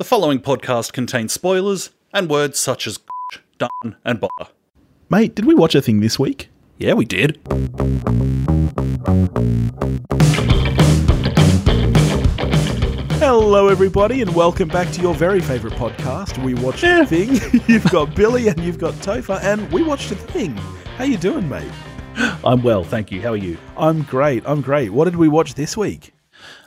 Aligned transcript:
The 0.00 0.04
following 0.04 0.40
podcast 0.40 0.94
contains 0.94 1.34
spoilers 1.34 1.90
and 2.10 2.30
words 2.30 2.58
such 2.58 2.86
as 2.86 2.98
done 3.58 3.96
and 4.02 4.18
bother. 4.18 4.50
Mate, 5.10 5.34
did 5.34 5.44
we 5.44 5.54
watch 5.54 5.74
a 5.74 5.82
thing 5.82 6.00
this 6.00 6.18
week? 6.18 6.48
Yeah, 6.78 6.94
we 6.94 7.04
did. 7.04 7.38
Hello, 13.18 13.68
everybody, 13.68 14.22
and 14.22 14.34
welcome 14.34 14.68
back 14.68 14.90
to 14.92 15.02
your 15.02 15.14
very 15.14 15.42
favourite 15.42 15.76
podcast. 15.76 16.42
We 16.42 16.54
watched 16.54 16.82
a 16.82 17.04
thing. 17.04 17.38
you've 17.66 17.84
got 17.90 18.16
Billy 18.16 18.48
and 18.48 18.58
you've 18.58 18.78
got 18.78 18.94
Topher, 18.94 19.38
and 19.42 19.70
we 19.70 19.82
watched 19.82 20.10
a 20.12 20.14
thing. 20.14 20.56
How 20.96 21.04
you 21.04 21.18
doing, 21.18 21.46
mate? 21.46 21.70
I'm 22.42 22.62
well, 22.62 22.84
thank 22.84 23.12
you. 23.12 23.20
How 23.20 23.34
are 23.34 23.36
you? 23.36 23.58
I'm 23.76 24.04
great. 24.04 24.44
I'm 24.46 24.62
great. 24.62 24.94
What 24.94 25.04
did 25.04 25.16
we 25.16 25.28
watch 25.28 25.56
this 25.56 25.76
week? 25.76 26.14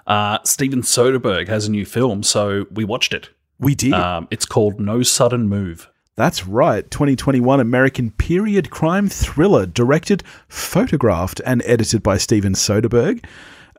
Uh, 0.05 0.39
Steven 0.43 0.81
Soderbergh 0.81 1.47
has 1.47 1.67
a 1.67 1.71
new 1.71 1.85
film, 1.85 2.23
so 2.23 2.65
we 2.71 2.83
watched 2.83 3.13
it. 3.13 3.29
We 3.59 3.75
did. 3.75 3.93
Um, 3.93 4.27
it's 4.31 4.45
called 4.45 4.79
No 4.79 5.03
Sudden 5.03 5.47
Move. 5.47 5.89
That's 6.15 6.45
right. 6.45 6.89
2021 6.91 7.59
American 7.59 8.11
period 8.11 8.69
crime 8.69 9.09
thriller, 9.09 9.65
directed, 9.65 10.23
photographed, 10.47 11.41
and 11.45 11.63
edited 11.65 12.03
by 12.03 12.17
Steven 12.17 12.53
Soderbergh. 12.53 13.23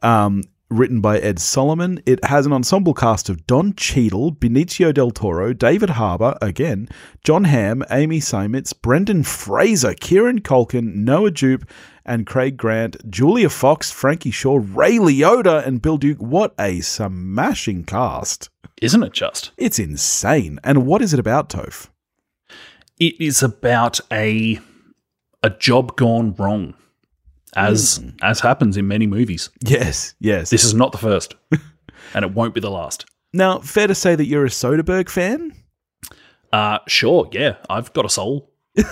Um, 0.03 0.43
written 0.75 1.01
by 1.01 1.19
Ed 1.19 1.39
Solomon. 1.39 2.03
It 2.05 2.25
has 2.25 2.47
an 2.47 2.53
ensemble 2.53 2.95
cast 2.95 3.29
of 3.29 3.47
Don 3.47 3.75
Cheadle, 3.75 4.33
Benicio 4.33 4.93
del 4.93 5.11
Toro, 5.11 5.53
David 5.53 5.91
Harbour, 5.91 6.37
again, 6.43 6.89
Jon 7.23 7.45
Hamm, 7.45 7.85
Amy 7.91 8.19
Seimetz, 8.19 8.73
Brendan 8.73 9.23
Fraser, 9.23 9.95
Kieran 9.95 10.41
Culkin, 10.41 10.95
Noah 10.97 11.31
Jupe, 11.31 11.65
and 12.05 12.27
Craig 12.27 12.57
Grant, 12.57 12.97
Julia 13.09 13.49
Fox, 13.49 13.91
Frankie 13.91 14.31
Shaw, 14.31 14.61
Ray 14.63 14.99
Liotta, 14.99 15.67
and 15.67 15.81
Bill 15.81 15.97
Duke. 15.97 16.19
What 16.19 16.55
a 16.59 16.81
smashing 16.81 17.85
cast! 17.85 18.51
Isn't 18.83 19.03
it 19.03 19.13
just? 19.13 19.53
It's 19.57 19.79
insane. 19.79 20.59
And 20.65 20.85
what 20.85 21.01
is 21.01 21.15
it 21.15 21.21
about, 21.21 21.49
Toph? 21.49 21.89
It 22.99 23.21
is 23.21 23.43
about 23.43 24.01
a 24.13 24.61
a 25.43 25.51
job 25.51 25.97
gone 25.97 26.35
wrong. 26.35 26.75
As 27.57 28.05
as 28.23 28.41
happens 28.41 28.77
in 28.77 28.89
many 28.89 29.07
movies. 29.07 29.51
Yes, 29.61 30.15
yes. 30.21 30.51
This 30.51 30.65
is 30.65 30.75
not 30.75 30.93
the 30.93 30.99
first. 30.99 31.35
and 32.15 32.25
it 32.25 32.33
won't 32.33 32.55
be 32.55 32.61
the 32.61 32.71
last. 32.71 33.07
now, 33.33 33.59
fair 33.61 33.87
to 33.87 33.95
say 33.95 34.15
that 34.15 34.27
you're 34.27 34.45
a 34.47 34.51
Soderbergh 34.51 35.09
fan? 35.09 35.53
Uh 36.53 36.79
sure, 36.87 37.29
yeah. 37.33 37.57
I've 37.69 37.93
got 37.93 38.05
a 38.05 38.09
soul. 38.09 38.51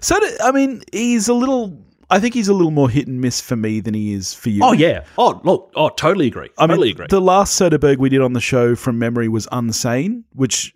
So, 0.00 0.18
I 0.42 0.52
mean, 0.52 0.82
he's 0.92 1.28
a 1.28 1.34
little. 1.34 1.78
I 2.10 2.20
think 2.20 2.34
he's 2.34 2.48
a 2.48 2.54
little 2.54 2.70
more 2.70 2.88
hit 2.90 3.06
and 3.06 3.20
miss 3.20 3.40
for 3.40 3.56
me 3.56 3.80
than 3.80 3.94
he 3.94 4.12
is 4.12 4.32
for 4.34 4.50
you. 4.50 4.62
Oh 4.62 4.72
yeah. 4.72 5.04
Oh 5.18 5.40
look. 5.44 5.72
Oh 5.74 5.88
totally 5.88 6.26
agree. 6.26 6.50
I 6.58 6.66
totally 6.66 6.88
mean, 6.88 6.96
agree. 6.96 7.06
the 7.08 7.20
last 7.20 7.58
Soderbergh 7.60 7.98
we 7.98 8.08
did 8.08 8.20
on 8.20 8.34
the 8.34 8.40
show 8.40 8.74
from 8.76 8.98
memory 8.98 9.28
was 9.28 9.46
Unsane, 9.48 10.24
which 10.32 10.74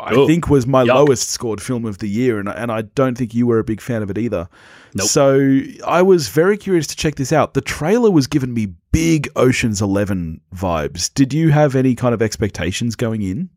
I 0.00 0.14
think 0.26 0.48
was 0.48 0.66
my 0.66 0.84
yuck. 0.84 0.94
lowest 0.94 1.30
scored 1.30 1.62
film 1.62 1.84
of 1.86 1.98
the 1.98 2.08
year, 2.08 2.38
and 2.38 2.48
and 2.48 2.70
I 2.70 2.82
don't 2.82 3.16
think 3.16 3.34
you 3.34 3.46
were 3.46 3.58
a 3.58 3.64
big 3.64 3.80
fan 3.80 4.02
of 4.02 4.10
it 4.10 4.18
either. 4.18 4.48
Nope. 4.96 5.08
So 5.08 5.60
I 5.86 6.02
was 6.02 6.28
very 6.28 6.56
curious 6.56 6.86
to 6.88 6.96
check 6.96 7.16
this 7.16 7.32
out. 7.32 7.54
The 7.54 7.60
trailer 7.60 8.10
was 8.10 8.26
giving 8.26 8.54
me 8.54 8.74
big 8.92 9.28
Ocean's 9.36 9.82
Eleven 9.82 10.40
vibes. 10.54 11.12
Did 11.12 11.34
you 11.34 11.50
have 11.50 11.74
any 11.74 11.94
kind 11.94 12.14
of 12.14 12.22
expectations 12.22 12.96
going 12.96 13.22
in? 13.22 13.50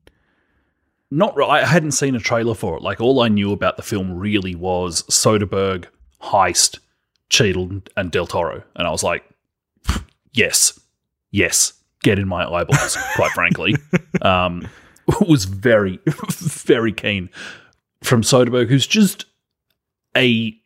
Not 1.12 1.36
re- 1.36 1.46
I 1.46 1.66
hadn't 1.66 1.92
seen 1.92 2.16
a 2.16 2.20
trailer 2.20 2.54
for 2.54 2.78
it. 2.78 2.84
Like 2.84 3.00
all 3.00 3.22
I 3.22 3.30
knew 3.30 3.52
about 3.52 3.78
the 3.78 3.84
film 3.84 4.18
really 4.18 4.54
was 4.54 5.04
Soderbergh, 5.04 5.86
Heist, 6.22 6.80
Cheadle, 7.30 7.82
and 7.96 8.12
Del 8.12 8.28
Toro, 8.28 8.64
and 8.76 8.88
I 8.88 8.92
was 8.92 9.04
like, 9.04 9.24
yes, 10.34 10.80
yes, 11.32 11.74
get 12.04 12.20
in 12.20 12.28
my 12.28 12.46
eyeballs. 12.46 12.98
quite 13.16 13.32
frankly, 13.32 13.76
um, 14.22 14.68
was 15.22 15.46
very, 15.46 16.00
very 16.06 16.92
keen 16.92 17.30
from 18.04 18.22
Soderbergh, 18.22 18.68
who's 18.68 18.88
just 18.88 19.26
a 20.18 20.59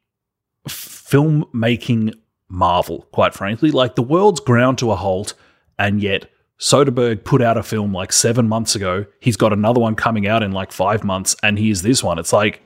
filmmaking 0.67 2.13
marvel. 2.50 3.07
Quite 3.12 3.34
frankly, 3.34 3.72
like 3.72 3.96
the 3.96 4.03
world's 4.03 4.40
ground 4.40 4.78
to 4.79 4.91
a 4.91 4.96
halt, 4.96 5.34
and 5.78 6.01
yet. 6.01 6.29
Soderbergh 6.59 7.25
put 7.25 7.41
out 7.41 7.57
a 7.57 7.63
film 7.63 7.91
like 7.91 8.13
seven 8.13 8.47
months 8.47 8.73
ago. 8.73 9.06
He's 9.19 9.35
got 9.35 9.52
another 9.52 9.81
one 9.81 9.96
coming 9.96 10.28
out 10.28 10.44
in 10.44 10.53
like 10.53 10.72
five 10.72 11.03
months, 11.03 11.35
and 11.44 11.59
here's 11.59 11.81
this 11.81 12.02
one. 12.02 12.19
It's 12.19 12.31
like 12.31 12.63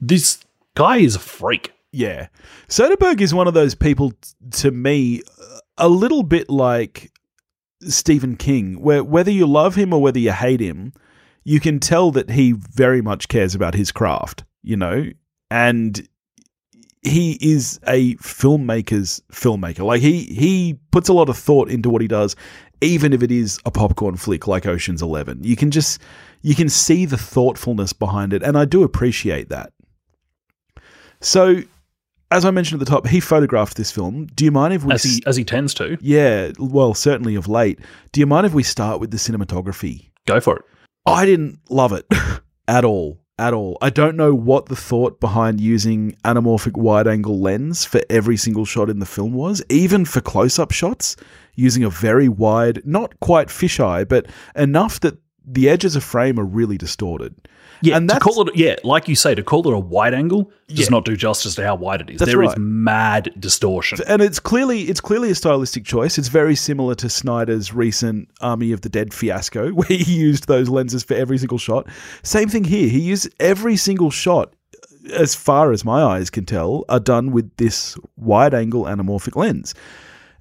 this 0.00 0.38
guy 0.74 0.98
is 0.98 1.16
a 1.16 1.18
freak. 1.18 1.72
Yeah. 1.92 2.28
Soderbergh 2.68 3.20
is 3.20 3.34
one 3.34 3.48
of 3.48 3.54
those 3.54 3.74
people, 3.74 4.12
t- 4.12 4.34
to 4.52 4.70
me, 4.70 5.22
uh, 5.22 5.58
a 5.78 5.88
little 5.88 6.22
bit 6.22 6.48
like 6.48 7.12
Stephen 7.82 8.36
King, 8.36 8.80
where 8.80 9.04
whether 9.04 9.30
you 9.30 9.46
love 9.46 9.74
him 9.74 9.92
or 9.92 10.00
whether 10.00 10.18
you 10.18 10.32
hate 10.32 10.60
him, 10.60 10.92
you 11.44 11.60
can 11.60 11.78
tell 11.78 12.10
that 12.12 12.30
he 12.30 12.52
very 12.52 13.02
much 13.02 13.28
cares 13.28 13.54
about 13.54 13.74
his 13.74 13.92
craft, 13.92 14.44
you 14.62 14.76
know? 14.76 15.10
And 15.50 16.08
he 17.02 17.38
is 17.40 17.78
a 17.86 18.14
filmmaker's 18.16 19.22
filmmaker. 19.30 19.84
Like 19.84 20.00
he 20.00 20.24
he 20.24 20.78
puts 20.90 21.08
a 21.08 21.12
lot 21.12 21.28
of 21.28 21.36
thought 21.36 21.70
into 21.70 21.90
what 21.90 22.02
he 22.02 22.08
does, 22.08 22.36
even 22.80 23.12
if 23.12 23.22
it 23.22 23.30
is 23.30 23.58
a 23.64 23.70
popcorn 23.70 24.16
flick 24.16 24.46
like 24.46 24.66
Ocean's 24.66 25.02
Eleven. 25.02 25.42
You 25.42 25.56
can 25.56 25.70
just 25.70 26.00
you 26.42 26.54
can 26.54 26.68
see 26.68 27.06
the 27.06 27.16
thoughtfulness 27.16 27.92
behind 27.92 28.32
it, 28.32 28.42
and 28.42 28.58
I 28.58 28.64
do 28.64 28.82
appreciate 28.82 29.48
that. 29.48 29.72
So, 31.20 31.62
as 32.30 32.44
I 32.44 32.50
mentioned 32.50 32.80
at 32.80 32.86
the 32.86 32.90
top, 32.90 33.06
he 33.06 33.20
photographed 33.20 33.76
this 33.76 33.90
film. 33.90 34.26
Do 34.34 34.44
you 34.44 34.50
mind 34.50 34.74
if 34.74 34.84
we? 34.84 34.94
As 34.94 35.02
he 35.02 35.22
as 35.26 35.36
he 35.36 35.44
tends 35.44 35.74
to. 35.74 35.96
yeah, 36.00 36.52
well, 36.58 36.94
certainly 36.94 37.34
of 37.34 37.48
late. 37.48 37.80
Do 38.12 38.20
you 38.20 38.26
mind 38.26 38.46
if 38.46 38.54
we 38.54 38.62
start 38.62 39.00
with 39.00 39.10
the 39.10 39.16
cinematography? 39.16 40.10
Go 40.26 40.40
for 40.40 40.56
it. 40.56 40.64
I 41.06 41.24
didn't 41.24 41.60
love 41.70 41.92
it 41.92 42.04
at 42.68 42.84
all. 42.84 43.20
At 43.38 43.52
all. 43.52 43.76
I 43.82 43.90
don't 43.90 44.16
know 44.16 44.34
what 44.34 44.66
the 44.66 44.76
thought 44.76 45.20
behind 45.20 45.60
using 45.60 46.16
anamorphic 46.24 46.74
wide 46.74 47.06
angle 47.06 47.38
lens 47.38 47.84
for 47.84 48.00
every 48.08 48.38
single 48.38 48.64
shot 48.64 48.88
in 48.88 48.98
the 48.98 49.04
film 49.04 49.34
was, 49.34 49.62
even 49.68 50.06
for 50.06 50.22
close 50.22 50.58
up 50.58 50.70
shots, 50.70 51.16
using 51.54 51.84
a 51.84 51.90
very 51.90 52.30
wide, 52.30 52.80
not 52.86 53.20
quite 53.20 53.48
fisheye, 53.48 54.08
but 54.08 54.26
enough 54.54 55.00
that 55.00 55.18
the 55.44 55.68
edges 55.68 55.96
of 55.96 56.02
frame 56.02 56.40
are 56.40 56.44
really 56.44 56.78
distorted. 56.78 57.34
Yeah, 57.82 57.96
And 57.96 58.08
to 58.08 58.14
that's- 58.14 58.22
call 58.34 58.48
it 58.48 58.56
yeah, 58.56 58.76
like 58.84 59.08
you 59.08 59.14
say, 59.14 59.34
to 59.34 59.42
call 59.42 59.66
it 59.68 59.74
a 59.74 59.78
wide 59.78 60.14
angle 60.14 60.50
does 60.68 60.80
Yeah. 60.80 60.86
not 60.90 61.04
do 61.04 61.16
justice 61.16 61.54
to 61.56 61.64
how 61.64 61.74
wide 61.76 62.00
it 62.02 62.10
is. 62.10 62.18
That's 62.18 62.30
There 62.30 62.42
is 62.42 62.48
right. 62.48 62.58
mad 62.58 63.30
distortion. 63.38 63.98
and 64.08 64.20
it's 64.22 64.38
clearly 64.40 64.82
it's 64.82 65.00
clearly 65.00 65.30
a 65.30 65.34
stylistic 65.34 65.84
choice. 65.84 66.18
It's 66.18 66.28
very 66.28 66.56
similar 66.56 66.94
to 66.96 67.08
Snyder's 67.08 67.72
recent 67.74 68.28
Army 68.40 68.72
of 68.72 68.80
the 68.80 68.88
Dead 68.88 69.12
fiasco, 69.14 69.70
where 69.72 69.88
he 69.88 69.96
used 70.14 70.48
those 70.48 70.68
lenses 70.68 71.02
for 71.04 71.14
every 71.14 71.38
single 71.38 71.58
shot. 71.58 71.86
Same 72.22 72.48
thing 72.48 72.64
here. 72.64 72.88
He 72.88 73.00
used 73.00 73.28
every 73.40 73.76
single 73.76 74.10
shot, 74.10 74.52
as 75.12 75.34
far 75.34 75.70
as 75.72 75.84
my 75.84 76.02
eyes 76.02 76.30
can 76.30 76.44
tell, 76.46 76.84
are 76.88 76.98
done 77.00 77.30
with 77.30 77.54
this 77.58 77.96
wide 78.16 78.54
angle 78.54 78.84
anamorphic 78.84 79.36
lens. 79.36 79.74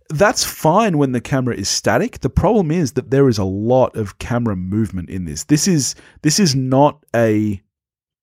That's 0.09 0.43
fine 0.43 0.97
when 0.97 1.13
the 1.13 1.21
camera 1.21 1.55
is 1.55 1.67
static. 1.67 2.19
The 2.19 2.29
problem 2.29 2.69
is 2.69 2.93
that 2.93 3.09
there 3.09 3.27
is 3.27 3.39
a 3.39 3.43
lot 3.43 3.95
of 3.95 4.19
camera 4.19 4.55
movement 4.55 5.09
in 5.09 5.25
this. 5.25 5.45
This 5.45 5.67
is 5.67 5.95
this 6.21 6.39
is 6.39 6.55
not 6.55 7.03
a 7.15 7.61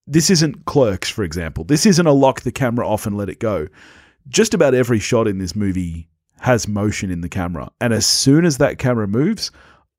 this 0.07 0.31
isn't 0.31 0.65
clerks, 0.65 1.09
for 1.09 1.25
example. 1.25 1.65
This 1.65 1.87
isn't 1.87 2.07
a 2.07 2.13
lock 2.13 2.43
the 2.43 2.53
camera 2.53 2.87
off 2.87 3.07
and 3.07 3.17
let 3.17 3.29
it 3.29 3.41
go 3.41 3.69
just 4.29 4.55
about 4.55 4.75
every 4.75 4.99
shot 4.99 5.27
in 5.27 5.39
this 5.39 5.57
movie 5.57 6.09
has 6.41 6.69
motion 6.69 7.11
in 7.11 7.21
the 7.21 7.29
camera. 7.29 7.71
And 7.81 7.93
as 7.93 8.07
soon 8.07 8.45
as 8.45 8.59
that 8.59 8.79
camera 8.79 9.07
moves, 9.07 9.51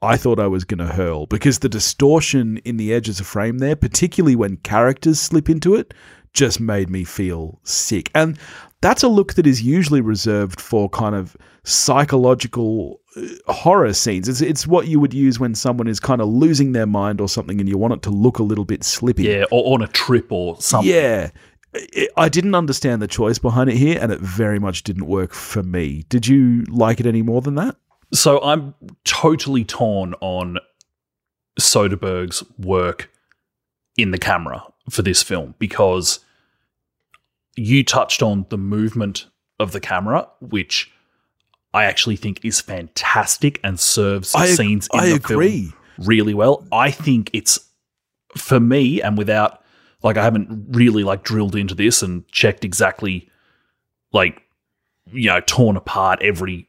I 0.02 0.18
thought 0.18 0.40
I 0.40 0.48
was 0.48 0.66
going 0.66 0.80
to 0.80 0.94
hurl 0.94 1.26
because 1.28 1.60
the 1.60 1.70
distortion 1.70 2.58
in 2.58 2.78
the 2.78 2.94
edges 2.94 3.20
of 3.20 3.28
frame 3.28 3.60
there, 3.60 3.76
particularly 3.76 4.36
when 4.36 4.58
characters 4.58 5.20
slip 5.20 5.50
into 5.50 5.76
it, 5.76 5.94
just 6.34 6.60
made 6.60 6.90
me 6.90 7.04
feel 7.04 7.60
sick. 7.64 8.12
And 8.14 8.38
that's 8.84 9.02
a 9.04 9.08
look 9.08 9.34
that 9.34 9.48
is 9.48 9.62
usually 9.64 10.02
reserved 10.02 10.62
for 10.62 10.90
kind 10.90 11.16
of 11.16 11.36
psychological 11.64 13.00
uh, 13.18 13.52
horror 13.52 13.94
scenes. 13.94 14.28
It's, 14.28 14.42
it's 14.42 14.68
what 14.68 14.88
you 14.88 15.00
would 15.00 15.14
use 15.14 15.40
when 15.40 15.56
someone 15.56 15.88
is 15.88 16.00
kind 16.00 16.22
of 16.22 16.28
losing 16.28 16.74
their 16.74 16.86
mind 16.86 17.20
or 17.22 17.28
something 17.30 17.60
and 17.60 17.68
you 17.70 17.78
want 17.78 17.94
it 17.94 18.02
to 18.04 18.10
look 18.10 18.38
a 18.40 18.44
little 18.44 18.66
bit 18.66 18.84
slippy. 18.84 19.24
Yeah, 19.24 19.46
or 19.52 19.74
on 19.74 19.82
a 19.82 19.88
trip 19.88 20.32
or 20.32 20.60
something. 20.62 20.92
Yeah. 20.94 21.30
I- 21.76 22.08
I 22.16 22.30
didn't 22.30 22.54
understand 22.54 23.02
the 23.02 23.08
choice 23.08 23.40
behind 23.40 23.68
it 23.72 23.78
here, 23.78 23.98
and 24.00 24.12
it 24.12 24.20
very 24.20 24.60
much 24.60 24.84
didn't 24.84 25.08
work 25.08 25.34
for 25.34 25.64
me. 25.64 26.04
Did 26.08 26.28
you 26.28 26.64
like 26.70 27.00
it 27.00 27.08
any 27.08 27.24
more 27.24 27.42
than 27.42 27.56
that? 27.56 27.76
So 28.14 28.40
I'm 28.44 28.76
totally 29.06 29.64
torn 29.66 30.14
on 30.22 30.60
Soderbergh's 31.60 32.44
work 32.60 33.10
in 33.98 34.12
the 34.12 34.18
camera 34.20 34.64
for 34.90 35.02
this 35.02 35.24
film 35.24 35.56
because 35.58 36.20
you 37.56 37.84
touched 37.84 38.22
on 38.22 38.46
the 38.50 38.58
movement 38.58 39.28
of 39.60 39.72
the 39.72 39.80
camera, 39.80 40.28
which 40.40 40.92
I 41.74 41.86
actually 41.86 42.16
think 42.16 42.44
is 42.44 42.62
fantastic 42.62 43.60
and 43.64 43.80
serves 43.80 44.34
I 44.36 44.48
scenes 44.48 44.88
in 44.94 45.00
I 45.00 45.10
the 45.10 45.16
agree. 45.16 45.62
film 45.70 45.74
really 45.98 46.34
well. 46.34 46.66
I 46.72 46.92
think 46.92 47.30
it's 47.34 47.60
for 48.38 48.60
me, 48.60 49.02
and 49.02 49.18
without 49.18 49.64
like 50.02 50.18
I 50.18 50.24
haven't 50.24 50.68
really 50.72 51.04
like 51.04 51.24
drilled 51.24 51.56
into 51.56 51.76
this 51.76 52.02
and 52.02 52.28
checked 52.30 52.66
exactly 52.66 53.30
like 54.12 54.42
you 55.12 55.28
know 55.28 55.42
torn 55.42 55.78
apart 55.78 56.22
every 56.22 56.68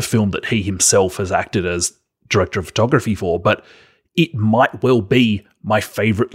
film 0.00 0.30
that 0.30 0.46
he 0.46 0.62
himself 0.62 1.16
has 1.16 1.32
acted 1.32 1.66
as 1.66 1.92
director 2.28 2.60
of 2.60 2.66
photography 2.66 3.14
for, 3.14 3.40
but 3.40 3.64
it 4.16 4.34
might 4.34 4.82
well 4.82 5.00
be 5.00 5.46
my 5.62 5.80
favorite 5.80 6.34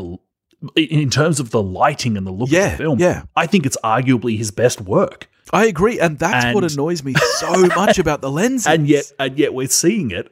in 0.75 1.10
terms 1.10 1.39
of 1.39 1.51
the 1.51 1.62
lighting 1.62 2.18
and 2.18 2.25
the 2.25 2.31
look 2.31 2.50
of 2.50 2.54
Yeah, 2.54 2.71
the 2.71 2.77
film. 2.77 3.00
yeah. 3.00 3.24
I 3.36 3.48
think 3.48 3.65
it's 3.65 3.77
arguably 3.83 4.38
his 4.38 4.51
best 4.51 4.81
work. 4.81 5.30
I 5.51 5.65
agree, 5.65 6.00
and 6.00 6.18
that's 6.19 6.54
what 6.56 6.63
annoys 6.63 7.04
me 7.04 7.13
so 7.38 7.65
much 7.75 8.00
about 8.00 8.21
the 8.21 8.31
lenses. 8.31 8.65
And 8.68 8.88
yet 8.88 9.12
and 9.19 9.38
yet 9.38 9.54
we're 9.54 9.68
seeing 9.68 10.12
it 10.12 10.31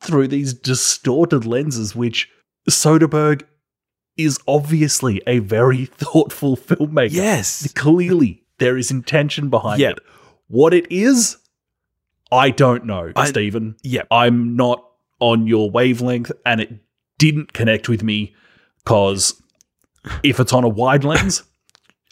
through 0.00 0.28
these 0.28 0.54
distorted 0.54 1.44
lenses 1.46 1.94
which 1.94 2.28
Soderbergh 2.68 3.42
is 4.16 4.38
obviously 4.48 5.20
a 5.26 5.40
very 5.40 5.84
thoughtful 5.98 6.56
filmmaker. 6.56 7.12
yes, 7.12 7.70
Clearly 7.74 8.42
there 8.58 8.76
is 8.78 8.90
intention 8.90 9.50
behind 9.50 9.80
Yeah. 9.80 9.90
it. 9.90 9.98
What 10.48 10.72
it 10.72 10.90
is, 10.90 11.36
I 12.32 12.50
don't 12.50 12.86
know, 12.86 13.12
I- 13.14 13.26
Stephen. 13.28 13.76
yeah, 13.82 14.02
I'm 14.10 14.56
not 14.56 14.82
on 15.20 15.46
your 15.46 15.70
wavelength 15.70 16.32
and 16.46 16.60
it 16.60 16.72
didn't 17.18 17.52
connect 17.52 17.88
with 17.88 18.02
me 18.02 18.34
because 18.84 19.40
if 20.22 20.40
it's 20.40 20.52
on 20.52 20.64
a 20.64 20.68
wide 20.68 21.04
lens, 21.04 21.42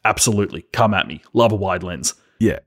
absolutely 0.05 0.63
come 0.73 0.95
at 0.95 1.07
me. 1.07 1.23
Love 1.33 1.53
a 1.53 1.57
wide 1.57 1.83
lens. 1.83 2.15
yeah, 2.39 2.59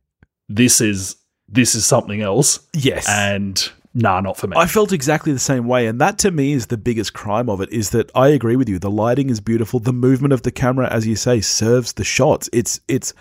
This 0.50 0.81
is 0.81 1.15
this 1.50 1.75
is 1.75 1.85
something 1.85 2.21
else 2.21 2.59
yes. 2.74 3.07
and 3.09 3.71
nah, 3.94 4.19
not 4.19 4.35
for 4.38 4.47
me. 4.47 4.57
I 4.57 4.65
felt 4.68 4.91
exactly 4.91 5.31
the 5.31 5.39
same 5.39 5.65
way, 5.68 5.88
and 5.88 6.00
that 6.01 6.18
to 6.19 6.31
me 6.31 6.51
is 6.53 6.68
the 6.68 6.77
biggest 6.77 7.13
crime 7.13 7.50
of 7.50 7.62
it. 7.62 7.71
Is 7.71 7.91
that 7.91 8.12
I 8.15 8.29
agree 8.29 8.56
with 8.56 8.68
you. 8.68 8.79
The 8.79 8.91
lighting 8.91 9.29
is 9.29 9.39
beautiful. 9.39 9.79
The 9.79 9.94
movement 9.94 10.33
of 10.33 10.41
the 10.41 10.51
camera, 10.51 10.88
as 10.91 11.07
you 11.07 11.15
say, 11.15 11.41
serves 11.41 11.94
the 11.94 12.03
shots. 12.03 12.50
It's 12.51 12.81
it's 12.88 13.13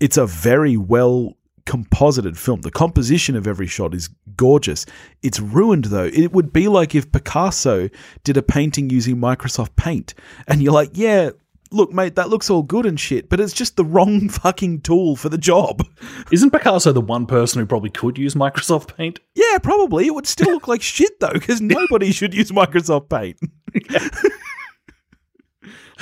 it's 0.00 0.16
a 0.16 0.26
very 0.26 0.76
well 0.76 1.36
composited 1.66 2.38
film. 2.38 2.60
The 2.62 2.70
composition 2.70 3.36
of 3.36 3.46
every 3.46 3.66
shot 3.66 3.92
is 3.92 4.08
gorgeous. 4.36 4.86
It's 5.22 5.40
ruined 5.40 5.86
though. 5.86 6.04
It 6.12 6.32
would 6.32 6.52
be 6.52 6.68
like 6.68 6.94
if 6.94 7.10
Picasso 7.12 7.90
did 8.24 8.36
a 8.36 8.42
painting 8.42 8.88
using 8.88 9.16
Microsoft 9.16 9.76
Paint, 9.76 10.14
and 10.48 10.62
you're 10.62 10.72
like, 10.72 10.90
yeah. 10.94 11.30
Look, 11.72 11.92
mate, 11.92 12.14
that 12.16 12.28
looks 12.28 12.48
all 12.50 12.62
good 12.62 12.86
and 12.86 12.98
shit, 12.98 13.28
but 13.28 13.40
it's 13.40 13.52
just 13.52 13.76
the 13.76 13.84
wrong 13.84 14.28
fucking 14.28 14.82
tool 14.82 15.16
for 15.16 15.28
the 15.28 15.38
job. 15.38 15.82
Isn't 16.30 16.50
Picasso 16.50 16.92
the 16.92 17.00
one 17.00 17.26
person 17.26 17.60
who 17.60 17.66
probably 17.66 17.90
could 17.90 18.18
use 18.18 18.34
Microsoft 18.34 18.96
Paint? 18.96 19.20
Yeah, 19.34 19.58
probably. 19.62 20.06
It 20.06 20.14
would 20.14 20.26
still 20.26 20.52
look 20.52 20.68
like 20.68 20.82
shit 20.82 21.18
though, 21.20 21.32
because 21.32 21.60
nobody 21.60 22.12
should 22.12 22.34
use 22.34 22.50
Microsoft 22.50 23.08
Paint. 23.08 23.38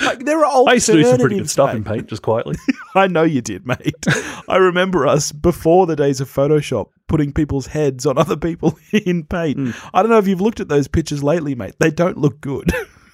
like 0.01 0.25
there 0.25 0.39
are 0.39 0.45
alternatives. 0.45 0.67
I 0.67 0.73
used 0.73 0.85
to 0.87 0.93
do 0.93 1.03
some 1.03 1.19
pretty 1.19 1.37
good 1.37 1.49
stuff 1.49 1.69
mate. 1.69 1.77
in 1.77 1.83
Paint, 1.83 2.07
just 2.07 2.21
quietly. 2.21 2.55
I 2.95 3.07
know 3.07 3.23
you 3.23 3.41
did, 3.41 3.65
mate. 3.65 4.05
I 4.47 4.57
remember 4.57 5.07
us 5.07 5.31
before 5.31 5.85
the 5.87 5.95
days 5.95 6.21
of 6.21 6.29
Photoshop 6.29 6.87
putting 7.07 7.31
people's 7.33 7.67
heads 7.67 8.05
on 8.05 8.17
other 8.17 8.35
people 8.37 8.77
in 8.91 9.23
Paint. 9.25 9.57
Hmm. 9.57 9.71
I 9.93 10.01
don't 10.01 10.11
know 10.11 10.17
if 10.17 10.27
you've 10.27 10.41
looked 10.41 10.59
at 10.59 10.67
those 10.67 10.87
pictures 10.87 11.23
lately, 11.23 11.55
mate. 11.55 11.75
They 11.79 11.91
don't 11.91 12.17
look 12.17 12.41
good. 12.41 12.71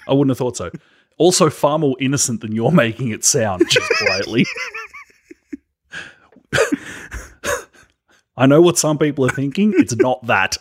I 0.07 0.13
wouldn't 0.13 0.31
have 0.31 0.37
thought 0.37 0.57
so. 0.57 0.71
Also, 1.21 1.51
far 1.51 1.77
more 1.77 1.95
innocent 1.99 2.41
than 2.41 2.51
you're 2.51 2.71
making 2.71 3.09
it 3.09 3.23
sound, 3.23 3.61
just 3.69 3.87
quietly. 3.99 4.43
I 8.35 8.47
know 8.47 8.59
what 8.59 8.79
some 8.79 8.97
people 8.97 9.23
are 9.27 9.29
thinking. 9.29 9.71
It's 9.77 9.95
not 9.95 10.25
that. 10.25 10.57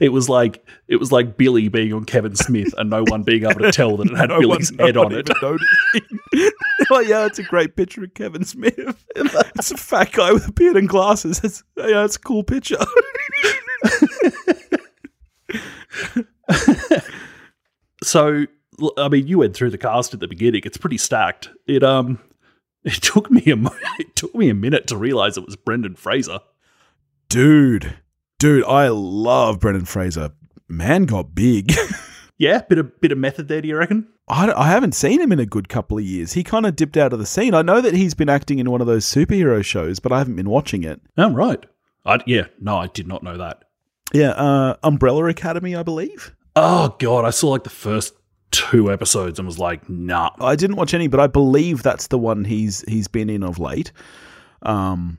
it 0.00 0.10
was 0.10 0.28
like 0.28 0.64
it 0.86 0.94
was 0.94 1.10
like 1.10 1.36
Billy 1.36 1.66
being 1.66 1.92
on 1.92 2.04
Kevin 2.04 2.36
Smith 2.36 2.72
and 2.78 2.88
no 2.88 3.02
one 3.08 3.24
being 3.24 3.42
able 3.42 3.62
to 3.62 3.72
tell 3.72 3.96
that 3.96 4.06
it 4.12 4.16
had 4.16 4.28
No 4.28 4.38
Billy's 4.38 4.70
one- 4.70 4.86
head 4.86 4.96
one 4.96 5.06
on 5.06 5.18
it. 5.18 5.28
oh 6.92 7.00
yeah, 7.00 7.26
it's 7.26 7.40
a 7.40 7.42
great 7.42 7.74
picture 7.74 8.04
of 8.04 8.14
Kevin 8.14 8.44
Smith. 8.44 9.04
It's 9.16 9.72
a 9.72 9.76
fat 9.76 10.12
guy 10.12 10.32
with 10.32 10.46
a 10.46 10.52
beard 10.52 10.76
and 10.76 10.88
glasses. 10.88 11.40
It's, 11.42 11.64
yeah, 11.76 12.04
it's 12.04 12.14
a 12.14 12.20
cool 12.20 12.44
picture. 12.44 12.78
So, 18.02 18.46
I 18.98 19.08
mean, 19.08 19.26
you 19.26 19.38
went 19.38 19.54
through 19.54 19.70
the 19.70 19.78
cast 19.78 20.14
at 20.14 20.20
the 20.20 20.28
beginning. 20.28 20.62
It's 20.64 20.76
pretty 20.76 20.98
stacked. 20.98 21.48
It 21.66 21.82
um, 21.82 22.18
it 22.84 22.94
took 23.02 23.30
me 23.30 23.42
a 23.46 23.56
it 23.98 24.16
took 24.16 24.34
me 24.34 24.48
a 24.48 24.54
minute 24.54 24.86
to 24.88 24.96
realize 24.96 25.36
it 25.36 25.46
was 25.46 25.56
Brendan 25.56 25.94
Fraser. 25.96 26.40
dude, 27.28 27.96
dude, 28.38 28.64
I 28.64 28.88
love 28.88 29.60
Brendan 29.60 29.84
Fraser. 29.86 30.30
Man 30.68 31.04
got 31.04 31.34
big. 31.34 31.72
Yeah, 32.36 32.62
bit 32.62 32.78
of 32.78 33.00
bit 33.00 33.12
of 33.12 33.18
method 33.18 33.46
there. 33.46 33.62
Do 33.62 33.68
you 33.68 33.76
reckon? 33.76 34.08
I, 34.26 34.50
I 34.50 34.66
haven't 34.66 34.96
seen 34.96 35.20
him 35.20 35.30
in 35.30 35.38
a 35.38 35.46
good 35.46 35.68
couple 35.68 35.98
of 35.98 36.04
years. 36.04 36.32
He 36.32 36.42
kind 36.42 36.66
of 36.66 36.74
dipped 36.74 36.96
out 36.96 37.12
of 37.12 37.20
the 37.20 37.26
scene. 37.26 37.54
I 37.54 37.62
know 37.62 37.80
that 37.80 37.94
he's 37.94 38.12
been 38.14 38.28
acting 38.28 38.58
in 38.58 38.72
one 38.72 38.80
of 38.80 38.88
those 38.88 39.06
superhero 39.06 39.64
shows, 39.64 40.00
but 40.00 40.10
I 40.10 40.18
haven't 40.18 40.34
been 40.34 40.50
watching 40.50 40.82
it. 40.82 41.00
Oh, 41.16 41.30
right. 41.30 41.64
I, 42.04 42.18
yeah, 42.26 42.46
no, 42.60 42.76
I 42.76 42.88
did 42.88 43.06
not 43.06 43.22
know 43.22 43.38
that. 43.38 43.62
Yeah, 44.12 44.30
uh, 44.30 44.76
Umbrella 44.82 45.26
Academy, 45.26 45.76
I 45.76 45.84
believe. 45.84 46.34
Oh 46.56 46.96
god, 46.98 47.24
I 47.24 47.30
saw 47.30 47.50
like 47.50 47.62
the 47.62 47.70
first 47.70 48.14
two 48.54 48.90
episodes 48.92 49.38
and 49.38 49.46
was 49.46 49.58
like, 49.58 49.88
nah. 49.88 50.30
I 50.40 50.56
didn't 50.56 50.76
watch 50.76 50.94
any, 50.94 51.08
but 51.08 51.20
I 51.20 51.26
believe 51.26 51.82
that's 51.82 52.06
the 52.08 52.18
one 52.18 52.44
he's 52.44 52.84
he's 52.88 53.08
been 53.08 53.28
in 53.28 53.42
of 53.42 53.58
late. 53.58 53.92
Um, 54.62 55.18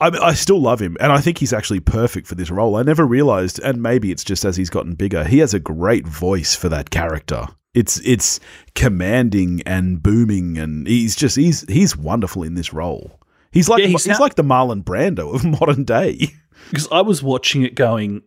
I 0.00 0.08
I 0.08 0.34
still 0.34 0.60
love 0.60 0.80
him, 0.80 0.96
and 1.00 1.10
I 1.12 1.20
think 1.20 1.38
he's 1.38 1.52
actually 1.52 1.80
perfect 1.80 2.26
for 2.26 2.34
this 2.34 2.50
role. 2.50 2.76
I 2.76 2.82
never 2.82 3.06
realized, 3.06 3.58
and 3.60 3.82
maybe 3.82 4.10
it's 4.10 4.24
just 4.24 4.44
as 4.44 4.56
he's 4.56 4.70
gotten 4.70 4.94
bigger, 4.94 5.24
he 5.24 5.38
has 5.38 5.54
a 5.54 5.58
great 5.60 6.06
voice 6.06 6.54
for 6.54 6.68
that 6.68 6.90
character. 6.90 7.46
It's 7.74 8.00
it's 8.04 8.40
commanding 8.74 9.62
and 9.66 10.02
booming, 10.02 10.58
and 10.58 10.86
he's 10.86 11.16
just 11.16 11.36
he's 11.36 11.62
he's 11.68 11.96
wonderful 11.96 12.42
in 12.42 12.54
this 12.54 12.72
role. 12.72 13.20
He's 13.52 13.68
like 13.68 13.80
Yeah, 13.80 13.86
he 13.86 13.92
he's 13.92 14.04
sound- 14.04 14.20
like 14.20 14.34
the 14.34 14.42
Marlon 14.44 14.82
Brando 14.84 15.34
of 15.34 15.44
modern 15.60 15.84
day. 15.84 16.28
Because 16.70 16.88
I 16.90 17.00
was 17.02 17.22
watching 17.22 17.62
it 17.62 17.74
going, 17.74 18.22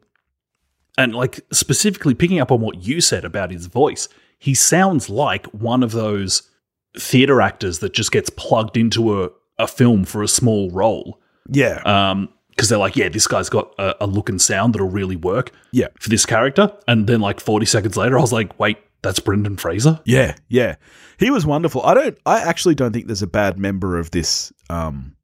and 0.97 1.13
like 1.13 1.41
specifically 1.51 2.13
picking 2.15 2.39
up 2.39 2.51
on 2.51 2.62
what 2.62 2.83
you 2.88 3.00
said 3.01 3.25
about 3.25 3.51
his 3.51 3.68
voice, 3.68 4.07
he 4.39 4.53
sounds 4.53 5.09
like 5.09 5.45
one 5.47 5.83
of 5.83 5.91
those 5.91 6.50
theater 6.97 7.41
actors 7.41 7.80
that 7.80 7.94
just 7.94 8.12
gets 8.12 8.30
plugged 8.31 8.77
into 8.77 9.24
a, 9.24 9.30
a 9.57 9.68
film 9.68 10.06
for 10.06 10.24
a 10.24 10.27
small 10.27 10.71
role. 10.71 11.19
Yeah, 11.51 11.81
Um, 11.86 12.30
because 12.50 12.68
they're 12.68 12.77
like, 12.77 12.97
yeah, 12.97 13.07
this 13.07 13.25
guy's 13.25 13.47
got 13.50 13.74
a, 13.80 14.03
a 14.03 14.07
look 14.07 14.27
and 14.27 14.41
sound 14.41 14.74
that'll 14.74 14.89
really 14.89 15.15
work 15.15 15.51
yeah. 15.71 15.88
for 15.97 16.09
this 16.09 16.25
character. 16.25 16.69
And 16.89 17.07
then 17.07 17.21
like 17.21 17.39
40 17.39 17.65
seconds 17.65 17.95
later, 17.95 18.18
I 18.18 18.21
was 18.21 18.33
like, 18.33 18.59
wait, 18.59 18.77
that's 19.01 19.21
Brendan 19.21 19.56
Fraser? 19.56 20.01
Yeah, 20.03 20.36
yeah. 20.50 20.75
He 21.19 21.30
was 21.30 21.45
wonderful. 21.45 21.81
I 21.83 21.94
don't 21.94 22.18
I 22.25 22.41
actually 22.41 22.75
don't 22.75 22.91
think 22.91 23.07
there's 23.07 23.21
a 23.21 23.27
bad 23.27 23.57
member 23.57 23.97
of 23.97 24.12
this 24.12 24.51
um 24.69 25.15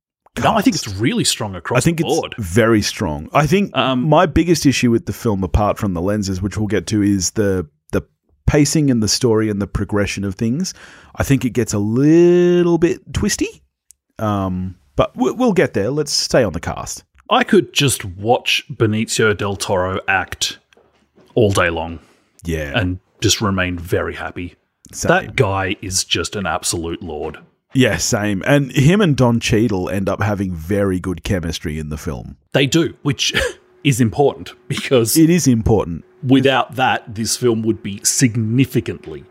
No, 0.41 0.51
I 0.53 0.61
think 0.61 0.77
it's 0.77 0.87
really 0.95 1.25
strong 1.25 1.55
across 1.55 1.79
I 1.79 1.81
think 1.81 1.99
it's 1.99 2.07
board. 2.07 2.35
very 2.37 2.81
strong. 2.81 3.27
I 3.33 3.45
think 3.47 3.75
Um, 3.75 4.03
my 4.03 4.25
biggest 4.27 4.65
issue 4.65 4.89
with 4.91 5.05
the 5.05 5.13
film 5.13 5.43
apart 5.43 5.77
from 5.77 5.93
the 5.93 6.01
lenses 6.01 6.41
which 6.41 6.57
we'll 6.57 6.67
get 6.67 6.87
to 6.87 7.01
is 7.01 7.31
the 7.31 7.67
pacing 8.47 8.91
and 8.91 9.01
the 9.01 9.07
story 9.07 9.49
and 9.49 9.61
the 9.61 9.67
progression 9.67 10.23
of 10.23 10.35
things. 10.35 10.73
I 11.15 11.23
think 11.23 11.45
it 11.45 11.51
gets 11.51 11.73
a 11.73 11.79
little 11.79 12.77
bit 12.77 13.13
twisty. 13.13 13.61
Um 14.19 14.75
but 14.95 15.15
we- 15.17 15.31
we'll 15.31 15.53
get 15.53 15.73
there. 15.73 15.89
Let's 15.91 16.11
stay 16.13 16.43
on 16.43 16.53
the 16.53 16.59
cast. 16.61 17.03
I 17.29 17.43
could 17.43 17.73
just 17.73 18.05
watch 18.05 18.63
Benicio 18.71 19.35
del 19.35 19.55
Toro 19.55 19.99
act 20.07 20.59
all 21.33 21.51
day 21.51 21.69
long 21.69 21.99
Yeah. 22.45 22.79
and 22.79 22.99
just 23.19 23.41
remain 23.41 23.77
very 23.77 24.15
happy. 24.15 24.55
same. 24.93 25.09
That 25.09 25.35
guy 25.35 25.75
is 25.81 26.03
just 26.05 26.35
an 26.35 26.45
absolute 26.45 27.01
lord. 27.01 27.39
yeah, 27.73 27.97
same. 27.97 28.41
And 28.45 28.71
him 28.71 29.01
and 29.01 29.17
Don 29.17 29.39
Cheadle 29.41 29.89
end 29.89 30.07
up 30.07 30.21
having 30.21 30.53
very 30.53 30.99
good 30.99 31.23
chemistry 31.23 31.77
in 31.79 31.89
the 31.89 31.97
film. 31.97 32.37
They 32.53 32.67
do, 32.67 32.93
which 33.01 33.33
is 33.85 34.01
important 34.01 34.53
because 34.67 35.15
It 35.17 35.29
is 35.29 35.47
important. 35.47 36.03
without 36.23 36.75
that, 36.75 37.15
this 37.15 37.37
film 37.37 37.61
would 37.63 37.81
be 37.83 38.01
significantly 38.03 39.23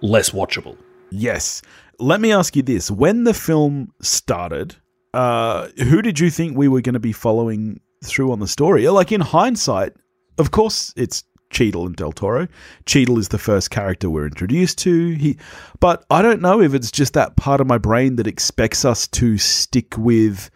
less 0.00 0.30
watchable. 0.30 0.76
Yes. 1.10 1.62
Let 1.98 2.20
me 2.20 2.32
ask 2.32 2.56
you 2.56 2.62
this: 2.62 2.90
When 2.90 3.24
the 3.24 3.34
film 3.34 3.92
started, 4.00 4.76
uh, 5.14 5.68
who 5.88 6.02
did 6.02 6.18
you 6.18 6.30
think 6.30 6.56
we 6.56 6.68
were 6.68 6.80
going 6.80 6.94
to 6.94 7.00
be 7.00 7.12
following 7.12 7.80
through 8.04 8.32
on 8.32 8.40
the 8.40 8.48
story? 8.48 8.88
Like 8.88 9.12
in 9.12 9.20
hindsight, 9.20 9.92
of 10.38 10.50
course, 10.50 10.92
it's 10.96 11.22
Cheadle 11.50 11.86
and 11.86 11.94
Del 11.94 12.12
Toro. 12.12 12.48
Cheadle 12.86 13.18
is 13.18 13.28
the 13.28 13.38
first 13.38 13.70
character 13.70 14.08
we're 14.10 14.26
introduced 14.26 14.78
to. 14.78 15.10
He, 15.12 15.36
but 15.80 16.04
I 16.10 16.22
don't 16.22 16.40
know 16.40 16.60
if 16.62 16.72
it's 16.74 16.90
just 16.90 17.12
that 17.12 17.36
part 17.36 17.60
of 17.60 17.66
my 17.66 17.78
brain 17.78 18.16
that 18.16 18.26
expects 18.26 18.84
us 18.84 19.06
to 19.08 19.36
stick 19.38 19.96
with 19.98 20.50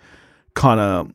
kind 0.54 0.80
of 0.80 1.12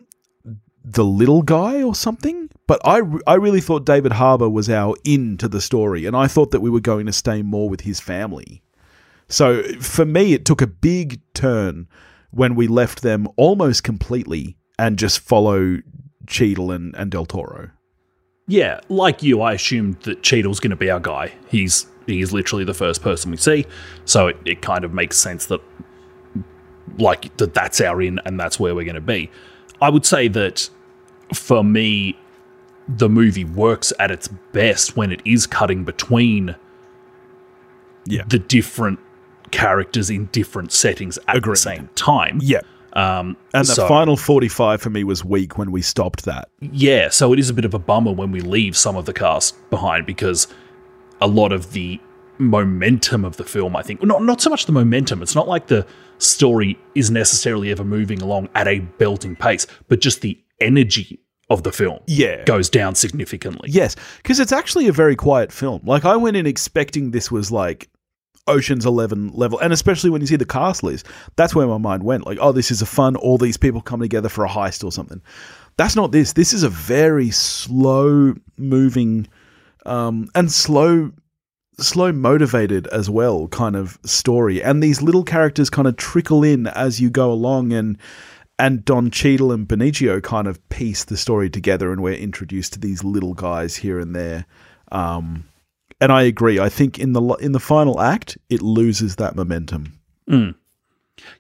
the 0.83 1.05
little 1.05 1.41
guy 1.41 1.83
or 1.83 1.95
something. 1.95 2.49
But 2.67 2.81
I, 2.85 3.01
I 3.27 3.35
really 3.35 3.61
thought 3.61 3.85
David 3.85 4.13
Harbour 4.13 4.49
was 4.49 4.69
our 4.69 4.95
in 5.03 5.37
to 5.37 5.47
the 5.47 5.61
story, 5.61 6.05
and 6.05 6.15
I 6.15 6.27
thought 6.27 6.51
that 6.51 6.61
we 6.61 6.69
were 6.69 6.79
going 6.79 7.05
to 7.05 7.13
stay 7.13 7.41
more 7.41 7.69
with 7.69 7.81
his 7.81 7.99
family. 7.99 8.61
So 9.27 9.63
for 9.79 10.05
me, 10.05 10.33
it 10.33 10.45
took 10.45 10.61
a 10.61 10.67
big 10.67 11.21
turn 11.33 11.87
when 12.31 12.55
we 12.55 12.67
left 12.67 13.01
them 13.01 13.27
almost 13.37 13.83
completely 13.83 14.57
and 14.77 14.97
just 14.97 15.19
follow 15.19 15.77
Cheadle 16.27 16.71
and, 16.71 16.95
and 16.95 17.11
Del 17.11 17.25
Toro. 17.25 17.71
Yeah, 18.47 18.81
like 18.89 19.23
you, 19.23 19.41
I 19.41 19.53
assumed 19.53 20.01
that 20.01 20.23
Cheadle's 20.23 20.59
going 20.59 20.71
to 20.71 20.75
be 20.75 20.89
our 20.89 20.99
guy. 20.99 21.33
He's 21.47 21.85
he's 22.07 22.33
literally 22.33 22.65
the 22.65 22.73
first 22.73 23.01
person 23.01 23.31
we 23.31 23.37
see, 23.37 23.65
so 24.05 24.27
it, 24.27 24.37
it 24.43 24.61
kind 24.61 24.83
of 24.83 24.93
makes 24.93 25.17
sense 25.17 25.45
that 25.45 25.61
like 26.97 27.35
that 27.37 27.53
that's 27.53 27.79
our 27.79 28.01
in 28.01 28.19
and 28.25 28.39
that's 28.39 28.59
where 28.59 28.75
we're 28.75 28.83
going 28.83 28.95
to 28.95 29.01
be. 29.01 29.29
I 29.81 29.89
would 29.89 30.05
say 30.05 30.27
that 30.29 30.69
for 31.33 31.63
me, 31.63 32.17
the 32.87 33.09
movie 33.09 33.45
works 33.45 33.91
at 33.99 34.11
its 34.11 34.27
best 34.51 34.95
when 34.97 35.11
it 35.11 35.21
is 35.25 35.47
cutting 35.47 35.83
between 35.83 36.55
Yeah. 38.05 38.23
the 38.27 38.39
different 38.39 38.99
characters 39.51 40.09
in 40.09 40.25
different 40.31 40.71
settings 40.71 41.17
at 41.27 41.37
Agreed. 41.37 41.53
the 41.53 41.57
same 41.57 41.89
time. 41.95 42.39
Yeah. 42.41 42.61
Um, 42.93 43.37
And 43.53 43.65
the 43.65 43.73
so- 43.73 43.87
final 43.87 44.17
45 44.17 44.81
for 44.81 44.89
me 44.89 45.03
was 45.03 45.23
weak 45.23 45.57
when 45.57 45.71
we 45.71 45.81
stopped 45.81 46.25
that. 46.25 46.49
Yeah, 46.59 47.09
so 47.09 47.31
it 47.31 47.39
is 47.39 47.49
a 47.49 47.53
bit 47.53 47.63
of 47.65 47.73
a 47.73 47.79
bummer 47.79 48.11
when 48.11 48.31
we 48.31 48.41
leave 48.41 48.75
some 48.75 48.95
of 48.97 49.05
the 49.05 49.13
cast 49.13 49.55
behind 49.69 50.05
because 50.05 50.47
a 51.21 51.27
lot 51.27 51.51
of 51.53 51.71
the 51.71 51.99
momentum 52.37 53.23
of 53.23 53.37
the 53.37 53.43
film, 53.43 53.75
I 53.75 53.81
think, 53.83 54.03
not 54.03 54.23
not 54.23 54.41
so 54.41 54.49
much 54.49 54.65
the 54.65 54.71
momentum. 54.71 55.21
It's 55.21 55.35
not 55.35 55.47
like 55.47 55.67
the 55.67 55.85
story 56.21 56.77
is 56.95 57.09
necessarily 57.11 57.71
ever 57.71 57.83
moving 57.83 58.21
along 58.21 58.49
at 58.55 58.67
a 58.67 58.79
belting 58.79 59.35
pace, 59.35 59.65
but 59.87 59.99
just 60.01 60.21
the 60.21 60.39
energy 60.59 61.19
of 61.49 61.63
the 61.63 61.71
film 61.71 61.99
Yeah. 62.07 62.43
goes 62.45 62.69
down 62.69 62.95
significantly. 62.95 63.69
Yes, 63.71 63.95
because 64.17 64.39
it's 64.39 64.51
actually 64.51 64.87
a 64.87 64.93
very 64.93 65.15
quiet 65.15 65.51
film. 65.51 65.81
Like 65.83 66.05
I 66.05 66.15
went 66.15 66.37
in 66.37 66.45
expecting 66.45 67.11
this 67.11 67.29
was 67.31 67.51
like 67.51 67.89
Ocean's 68.47 68.85
Eleven 68.85 69.29
level, 69.33 69.59
and 69.59 69.73
especially 69.73 70.09
when 70.09 70.21
you 70.21 70.27
see 70.27 70.35
the 70.35 70.45
cast 70.45 70.81
list, 70.83 71.07
that's 71.35 71.53
where 71.53 71.67
my 71.67 71.77
mind 71.77 72.03
went. 72.03 72.25
Like, 72.25 72.37
oh, 72.41 72.51
this 72.51 72.71
is 72.71 72.81
a 72.81 72.85
fun. 72.85 73.15
All 73.15 73.37
these 73.37 73.57
people 73.57 73.81
come 73.81 73.99
together 73.99 74.29
for 74.29 74.45
a 74.45 74.49
heist 74.49 74.83
or 74.83 74.91
something. 74.91 75.21
That's 75.77 75.95
not 75.95 76.11
this. 76.11 76.33
This 76.33 76.53
is 76.53 76.63
a 76.63 76.69
very 76.69 77.29
slow 77.31 78.33
moving, 78.57 79.27
um, 79.85 80.29
and 80.35 80.51
slow, 80.51 81.11
slow 81.79 82.11
motivated 82.11 82.87
as 82.87 83.09
well 83.09 83.47
kind 83.47 83.75
of 83.75 83.97
story. 84.05 84.61
And 84.61 84.81
these 84.83 85.01
little 85.01 85.23
characters 85.23 85.69
kind 85.69 85.87
of 85.87 85.97
trickle 85.97 86.43
in 86.43 86.67
as 86.67 86.99
you 87.01 87.09
go 87.09 87.31
along, 87.31 87.73
and 87.73 87.97
and 88.59 88.85
Don 88.85 89.09
Cheadle 89.09 89.51
and 89.51 89.67
Benicio 89.67 90.21
kind 90.21 90.47
of 90.47 90.67
piece 90.69 91.03
the 91.05 91.17
story 91.17 91.49
together, 91.49 91.91
and 91.91 92.01
we're 92.03 92.13
introduced 92.13 92.73
to 92.73 92.79
these 92.79 93.03
little 93.03 93.33
guys 93.33 93.75
here 93.75 93.99
and 93.99 94.15
there. 94.15 94.45
Um, 94.91 95.45
and 95.99 96.11
I 96.11 96.23
agree. 96.23 96.59
I 96.59 96.69
think 96.69 96.99
in 96.99 97.13
the 97.13 97.21
in 97.35 97.51
the 97.53 97.59
final 97.59 97.99
act, 98.01 98.37
it 98.49 98.61
loses 98.61 99.15
that 99.17 99.35
momentum. 99.35 99.97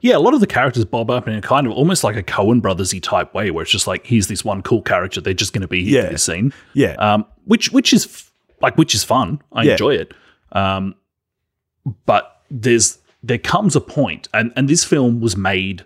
Yeah, 0.01 0.15
a 0.15 0.19
lot 0.19 0.33
of 0.35 0.39
the 0.41 0.47
characters 0.47 0.85
bob 0.85 1.09
up 1.09 1.27
in 1.27 1.33
a 1.35 1.41
kind 1.41 1.65
of 1.65 1.73
almost 1.73 2.03
like 2.03 2.15
a 2.15 2.21
Coen 2.23 2.61
Brothersy 2.61 3.01
type 3.01 3.33
way, 3.33 3.49
where 3.51 3.63
it's 3.63 3.71
just 3.71 3.87
like 3.87 4.05
here's 4.05 4.27
this 4.27 4.45
one 4.45 4.61
cool 4.61 4.81
character, 4.81 5.21
they're 5.21 5.33
just 5.33 5.53
going 5.53 5.61
to 5.63 5.67
be 5.67 5.83
here 5.85 6.01
Yeah. 6.01 6.05
for 6.07 6.11
this 6.13 6.23
scene. 6.23 6.53
Yeah, 6.73 6.93
um, 6.99 7.25
which 7.45 7.71
which 7.71 7.91
is 7.93 8.29
like 8.61 8.77
which 8.77 8.93
is 8.95 9.03
fun. 9.03 9.41
I 9.51 9.63
Yeah. 9.63 9.71
enjoy 9.73 9.95
it. 9.95 10.13
Um, 10.51 10.95
but 12.05 12.41
there's 12.49 12.99
there 13.23 13.37
comes 13.37 13.75
a 13.75 13.81
point, 13.81 14.27
and 14.33 14.51
and 14.55 14.67
this 14.67 14.83
film 14.83 15.19
was 15.21 15.35
made 15.37 15.85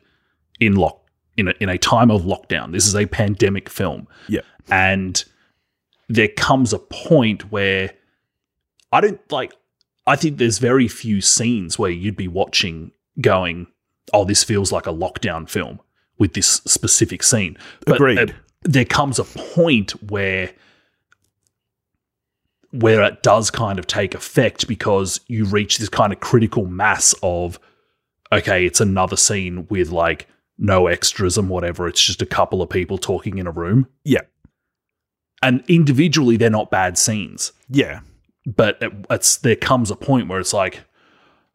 in 0.60 0.75
lock 0.75 1.01
in 1.38 1.50
a, 1.50 1.53
in 1.60 1.70
a 1.70 1.77
time 1.77 2.10
of 2.12 2.22
lockdown. 2.24 2.72
This 2.72 2.88
is 2.88 2.96
a 2.96 3.05
pandemic 3.05 3.70
film, 3.70 4.08
yeah, 4.27 4.41
and 4.70 5.24
there 6.10 6.27
comes 6.29 6.74
a 6.74 6.79
point 6.79 7.51
where 7.51 7.91
I 8.91 9.01
don't 9.01 9.20
like. 9.32 9.53
I 10.08 10.15
think 10.15 10.38
there's 10.38 10.60
very 10.60 10.88
few 10.88 11.20
scenes 11.22 11.79
where 11.79 11.89
you'd 11.91 12.15
be 12.15 12.27
watching 12.27 12.91
going, 13.22 13.67
"Oh, 14.13 14.24
this 14.25 14.44
feels 14.44 14.72
like 14.72 14.88
a 14.88 14.94
lockdown 14.94 15.50
film." 15.50 15.79
With 16.17 16.32
this 16.34 16.48
specific 16.65 17.24
scene, 17.24 17.58
but 17.86 17.96
Agreed. 17.98 18.17
uh, 18.17 18.34
there 18.63 18.86
comes 18.86 19.20
a 19.20 19.25
point 19.25 19.91
where 20.10 20.53
where 22.82 23.03
it 23.03 23.24
does 23.24 23.51
kind 23.51 23.79
of 23.79 23.88
take 23.88 24.13
effect 24.15 24.67
because 24.67 25.20
you 25.27 25.46
reach 25.46 25.77
this 25.77 25.89
kind 25.89 26.12
of 26.12 26.20
critical 26.20 26.65
mass 26.65 27.13
of 27.24 27.60
okay, 28.32 28.65
it's 28.65 28.82
another 28.82 29.15
scene 29.15 29.67
with 29.70 29.91
like 29.91 30.27
no 30.58 30.88
extras 30.88 31.38
and 31.38 31.50
whatever. 31.50 31.88
It's 31.88 32.03
just 32.03 32.22
a 32.22 32.25
couple 32.25 32.62
of 32.62 32.70
people 32.70 32.98
talking 32.98 33.38
in 33.38 33.48
a 33.48 33.51
room. 33.51 33.88
yeah, 34.03 34.22
And 35.41 35.63
individually, 35.67 36.38
they're 36.38 36.50
not 36.50 36.72
bad 36.72 36.98
scenes, 36.98 37.51
yeah, 37.70 38.01
but 38.46 38.82
it, 38.82 38.91
it's 39.10 39.38
there 39.38 39.55
comes 39.55 39.91
a 39.91 39.96
point 39.96 40.27
where 40.27 40.39
it's 40.39 40.53
like, 40.53 40.82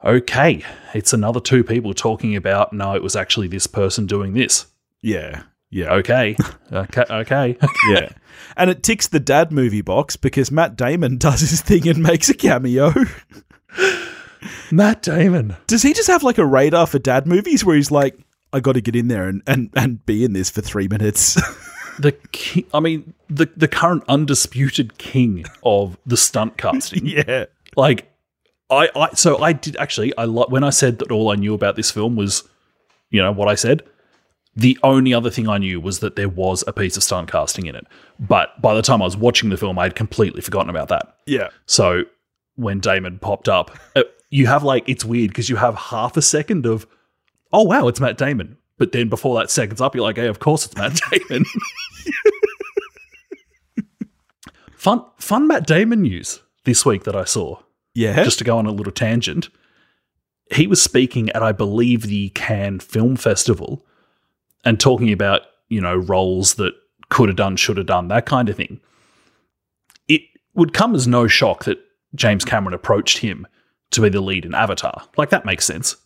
okay, 0.04 0.64
it's 0.94 1.12
another 1.12 1.40
two 1.40 1.64
people 1.64 1.94
talking 1.94 2.36
about 2.36 2.72
no, 2.72 2.94
it 2.94 3.02
was 3.02 3.16
actually 3.16 3.48
this 3.48 3.66
person 3.66 4.06
doing 4.06 4.34
this. 4.34 4.66
yeah, 5.02 5.42
yeah, 5.70 5.94
Okay, 5.94 6.36
okay, 6.72 7.04
okay. 7.10 7.56
yeah. 7.88 8.08
And 8.56 8.70
it 8.70 8.82
ticks 8.82 9.08
the 9.08 9.20
dad 9.20 9.52
movie 9.52 9.82
box 9.82 10.16
because 10.16 10.50
Matt 10.50 10.76
Damon 10.76 11.16
does 11.18 11.40
his 11.40 11.60
thing 11.60 11.88
and 11.88 12.02
makes 12.02 12.28
a 12.28 12.34
cameo. 12.34 12.92
Matt 14.70 15.02
Damon. 15.02 15.56
Does 15.66 15.82
he 15.82 15.92
just 15.92 16.08
have 16.08 16.22
like 16.22 16.38
a 16.38 16.46
radar 16.46 16.86
for 16.86 16.98
dad 16.98 17.26
movies 17.26 17.64
where 17.64 17.76
he's 17.76 17.90
like, 17.90 18.18
I 18.52 18.60
got 18.60 18.72
to 18.72 18.80
get 18.80 18.96
in 18.96 19.08
there 19.08 19.28
and, 19.28 19.42
and, 19.46 19.70
and 19.76 20.04
be 20.06 20.24
in 20.24 20.32
this 20.32 20.50
for 20.50 20.60
three 20.60 20.88
minutes? 20.88 21.34
the 21.98 22.12
king, 22.32 22.64
I 22.72 22.80
mean 22.80 23.14
the 23.28 23.48
the 23.56 23.68
current 23.68 24.02
undisputed 24.08 24.98
king 24.98 25.44
of 25.62 25.96
the 26.06 26.16
stunt 26.16 26.56
casting. 26.56 27.06
yeah. 27.06 27.46
like 27.76 28.10
I, 28.70 28.88
I 28.96 29.10
so 29.14 29.40
I 29.42 29.52
did 29.52 29.76
actually 29.76 30.16
I 30.16 30.24
lo- 30.24 30.46
when 30.48 30.64
I 30.64 30.70
said 30.70 30.98
that 31.00 31.12
all 31.12 31.30
I 31.30 31.36
knew 31.36 31.54
about 31.54 31.76
this 31.76 31.90
film 31.90 32.16
was 32.16 32.48
you 33.10 33.22
know 33.22 33.32
what 33.32 33.48
I 33.48 33.54
said. 33.54 33.82
The 34.56 34.78
only 34.82 35.14
other 35.14 35.30
thing 35.30 35.48
I 35.48 35.58
knew 35.58 35.80
was 35.80 36.00
that 36.00 36.16
there 36.16 36.28
was 36.28 36.64
a 36.66 36.72
piece 36.72 36.96
of 36.96 37.02
stunt 37.02 37.30
casting 37.30 37.66
in 37.66 37.74
it. 37.76 37.86
But 38.18 38.60
by 38.60 38.74
the 38.74 38.82
time 38.82 39.00
I 39.00 39.04
was 39.04 39.16
watching 39.16 39.48
the 39.50 39.56
film, 39.56 39.78
I 39.78 39.84
had 39.84 39.94
completely 39.94 40.40
forgotten 40.40 40.70
about 40.70 40.88
that. 40.88 41.16
Yeah. 41.26 41.48
So 41.66 42.02
when 42.56 42.80
Damon 42.80 43.18
popped 43.18 43.48
up, 43.48 43.70
uh, 43.94 44.02
you 44.28 44.46
have 44.48 44.64
like 44.64 44.88
it's 44.88 45.04
weird 45.04 45.30
because 45.30 45.48
you 45.48 45.56
have 45.56 45.76
half 45.76 46.16
a 46.16 46.22
second 46.22 46.66
of, 46.66 46.86
oh 47.52 47.62
wow, 47.62 47.86
it's 47.88 48.00
Matt 48.00 48.18
Damon. 48.18 48.56
But 48.76 48.92
then 48.92 49.08
before 49.08 49.38
that 49.38 49.50
second's 49.50 49.80
up, 49.80 49.94
you're 49.94 50.02
like, 50.02 50.16
hey, 50.16 50.26
of 50.26 50.40
course 50.40 50.66
it's 50.66 50.76
Matt 50.76 50.98
Damon. 51.10 51.44
fun, 54.74 55.04
fun 55.18 55.46
Matt 55.46 55.66
Damon 55.66 56.02
news 56.02 56.40
this 56.64 56.84
week 56.84 57.04
that 57.04 57.14
I 57.14 57.24
saw. 57.24 57.60
Yeah. 57.94 58.22
Just 58.24 58.38
to 58.38 58.44
go 58.44 58.58
on 58.58 58.66
a 58.66 58.72
little 58.72 58.92
tangent, 58.92 59.48
he 60.52 60.66
was 60.66 60.82
speaking 60.82 61.30
at 61.30 61.42
I 61.42 61.52
believe 61.52 62.02
the 62.02 62.30
Cannes 62.30 62.80
Film 62.80 63.16
Festival 63.16 63.84
and 64.64 64.78
talking 64.78 65.12
about 65.12 65.42
you 65.68 65.80
know 65.80 65.96
roles 65.96 66.54
that 66.54 66.74
could 67.08 67.28
have 67.28 67.36
done, 67.36 67.56
should 67.56 67.76
have 67.76 67.86
done, 67.86 68.08
that 68.08 68.26
kind 68.26 68.48
of 68.48 68.56
thing. 68.56 68.80
It 70.08 70.22
would 70.54 70.72
come 70.72 70.94
as 70.94 71.06
no 71.06 71.26
shock 71.26 71.64
that 71.64 71.78
James 72.14 72.44
Cameron 72.44 72.74
approached 72.74 73.18
him 73.18 73.46
to 73.90 74.00
be 74.02 74.08
the 74.08 74.20
lead 74.20 74.44
in 74.44 74.54
Avatar. 74.54 75.02
Like 75.16 75.30
that 75.30 75.44
makes 75.44 75.64
sense. 75.64 75.96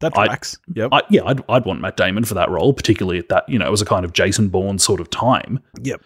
that 0.00 0.16
I- 0.16 0.26
tracks. 0.26 0.56
yep. 0.74 0.90
I, 0.92 1.02
yeah, 1.10 1.22
I'd, 1.24 1.42
I'd 1.48 1.64
want 1.64 1.80
Matt 1.80 1.96
Damon 1.96 2.24
for 2.24 2.34
that 2.34 2.50
role, 2.50 2.72
particularly 2.72 3.18
at 3.18 3.28
that, 3.30 3.48
you 3.48 3.58
know, 3.58 3.66
it 3.66 3.70
was 3.70 3.82
a 3.82 3.86
kind 3.86 4.04
of 4.04 4.12
Jason 4.12 4.48
Bourne 4.48 4.78
sort 4.78 5.00
of 5.00 5.10
time. 5.10 5.60
yep. 5.82 6.00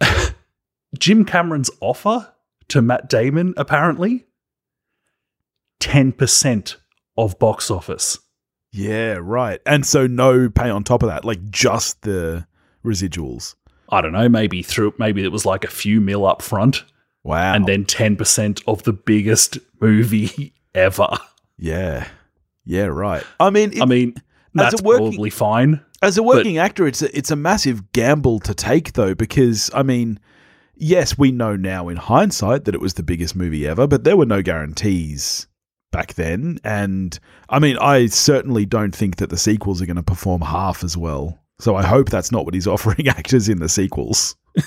Jim 0.98 1.24
Cameron's 1.24 1.70
offer 1.80 2.32
to 2.68 2.80
Matt 2.82 3.08
Damon, 3.08 3.54
apparently, 3.56 4.26
10% 5.80 6.76
of 7.16 7.38
box 7.38 7.70
office. 7.70 8.18
Yeah, 8.76 9.18
right. 9.20 9.60
And 9.66 9.86
so 9.86 10.06
no 10.08 10.48
pay 10.50 10.68
on 10.68 10.82
top 10.82 11.02
of 11.04 11.08
that, 11.08 11.24
like 11.24 11.48
just 11.50 12.02
the 12.02 12.46
residuals. 12.84 13.54
I 13.88 14.00
don't 14.00 14.12
know, 14.12 14.28
maybe 14.28 14.62
through, 14.62 14.94
maybe 14.98 15.22
it 15.24 15.30
was 15.30 15.46
like 15.46 15.62
a 15.64 15.70
few 15.70 16.00
mil 16.00 16.26
up 16.26 16.42
front 16.42 16.82
Wow. 17.22 17.54
and 17.54 17.66
then 17.66 17.84
10% 17.84 18.62
of 18.66 18.82
the 18.82 18.92
biggest 18.92 19.58
movie 19.80 20.52
ever. 20.74 21.08
yeah. 21.58 22.08
Yeah, 22.66 22.86
right. 22.86 23.22
I 23.38 23.50
mean, 23.50 23.72
it, 23.74 23.82
I 23.82 23.84
mean, 23.84 24.14
that's 24.54 24.80
working- 24.82 25.08
probably 25.12 25.30
fine. 25.30 25.80
as 26.02 26.16
a 26.18 26.22
working 26.22 26.56
actor, 26.58 26.86
it's 26.86 27.02
a, 27.02 27.16
it's 27.16 27.30
a 27.30 27.36
massive 27.36 27.92
gamble 27.92 28.40
to 28.40 28.54
take, 28.54 28.94
though, 28.94 29.14
because 29.14 29.70
I 29.74 29.82
mean, 29.82 30.18
yes, 30.74 31.18
we 31.18 31.30
know 31.30 31.56
now 31.56 31.88
in 31.90 31.98
hindsight 31.98 32.64
that 32.64 32.74
it 32.74 32.80
was 32.80 32.94
the 32.94 33.02
biggest 33.02 33.36
movie 33.36 33.68
ever, 33.68 33.86
but 33.86 34.04
there 34.04 34.16
were 34.16 34.24
no 34.26 34.40
guarantees 34.42 35.46
back 35.94 36.14
then. 36.14 36.58
And 36.64 37.18
I 37.48 37.60
mean, 37.60 37.78
I 37.78 38.06
certainly 38.06 38.66
don't 38.66 38.94
think 38.94 39.16
that 39.16 39.30
the 39.30 39.38
sequels 39.38 39.80
are 39.80 39.86
going 39.86 39.96
to 39.96 40.02
perform 40.02 40.42
half 40.42 40.82
as 40.82 40.96
well. 40.96 41.38
So 41.60 41.76
I 41.76 41.84
hope 41.84 42.10
that's 42.10 42.32
not 42.32 42.44
what 42.44 42.52
he's 42.52 42.66
offering 42.74 43.06
actors 43.08 43.48
in 43.48 43.60
the 43.60 43.68
sequels. 43.68 44.36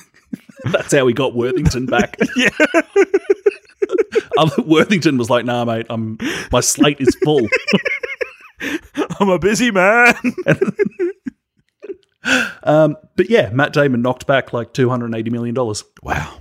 That's 0.71 0.93
how 0.93 1.05
we 1.05 1.13
got 1.13 1.35
Worthington 1.35 1.85
back. 1.85 2.17
Yeah. 2.35 2.49
Worthington 4.65 5.17
was 5.17 5.29
like, 5.29 5.45
nah, 5.45 5.65
mate, 5.65 5.87
I'm, 5.89 6.17
my 6.51 6.59
slate 6.59 6.99
is 6.99 7.15
full. 7.23 7.47
I'm 9.19 9.29
a 9.29 9.39
busy 9.39 9.71
man. 9.71 10.13
Um, 12.63 12.97
but 13.15 13.29
yeah, 13.29 13.49
Matt 13.51 13.73
Damon 13.73 14.01
knocked 14.01 14.27
back 14.27 14.53
like 14.53 14.73
two 14.73 14.89
hundred 14.89 15.15
eighty 15.15 15.29
million 15.29 15.55
dollars 15.55 15.83
wow. 16.03 16.37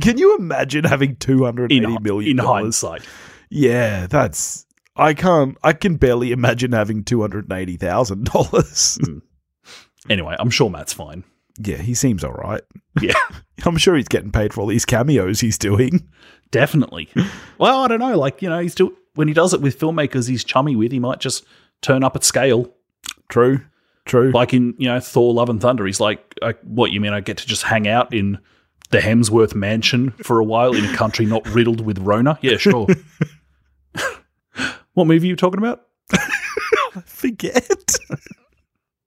Can 0.00 0.18
you 0.18 0.36
imagine 0.36 0.84
having 0.84 1.16
two 1.16 1.44
hundred 1.44 1.72
in 1.72 1.84
eighty 1.84 1.98
million 2.00 2.38
in 2.38 2.44
hindsight. 2.44 3.06
Yeah, 3.54 4.08
that's 4.08 4.66
I 4.96 5.14
can't 5.14 5.56
I 5.62 5.72
can 5.72 5.96
barely 5.96 6.32
imagine 6.32 6.72
having 6.72 7.04
two 7.04 7.20
hundred 7.20 7.48
and 7.48 7.58
eighty 7.58 7.76
thousand 7.76 8.24
dollars. 8.26 8.98
Hmm. 9.02 9.18
Anyway, 10.10 10.36
I'm 10.38 10.50
sure 10.50 10.68
Matt's 10.68 10.92
fine. 10.92 11.24
Yeah, 11.58 11.76
he 11.76 11.94
seems 11.94 12.24
all 12.24 12.32
right. 12.32 12.62
Yeah, 13.00 13.14
I'm 13.64 13.76
sure 13.78 13.94
he's 13.94 14.08
getting 14.08 14.32
paid 14.32 14.52
for 14.52 14.60
all 14.60 14.66
these 14.66 14.84
cameos 14.84 15.38
he's 15.40 15.56
doing. 15.56 16.08
definitely. 16.50 17.08
Well, 17.58 17.84
I 17.84 17.88
don't 17.88 18.00
know. 18.00 18.18
Like 18.18 18.42
you 18.42 18.48
know, 18.50 18.58
he's 18.58 18.72
still 18.72 18.90
when 19.14 19.28
he 19.28 19.34
does 19.34 19.54
it 19.54 19.60
with 19.60 19.78
filmmakers 19.78 20.28
he's 20.28 20.42
chummy 20.42 20.74
with, 20.74 20.90
he 20.90 20.98
might 20.98 21.20
just 21.20 21.44
turn 21.80 22.02
up 22.02 22.16
at 22.16 22.24
scale. 22.24 22.74
True. 23.28 23.60
True. 24.04 24.32
Like 24.32 24.52
in 24.52 24.74
you 24.78 24.88
know 24.88 24.98
Thor: 24.98 25.32
Love 25.32 25.48
and 25.48 25.60
Thunder, 25.60 25.86
he's 25.86 26.00
like, 26.00 26.34
"What 26.62 26.90
you 26.90 27.00
mean? 27.00 27.12
I 27.12 27.20
get 27.20 27.38
to 27.38 27.46
just 27.46 27.62
hang 27.62 27.86
out 27.86 28.12
in 28.12 28.38
the 28.90 28.98
Hemsworth 28.98 29.54
mansion 29.54 30.10
for 30.22 30.40
a 30.40 30.44
while 30.44 30.74
in 30.74 30.84
a 30.84 30.94
country 30.94 31.24
not 31.24 31.46
riddled 31.54 31.80
with 31.80 31.98
Rona?" 32.00 32.36
Yeah, 32.42 32.56
sure. 32.58 32.86
what 34.94 35.06
movie 35.06 35.28
are 35.28 35.30
you 35.30 35.36
talking 35.36 35.58
about? 35.58 35.86
Forget. 37.06 37.96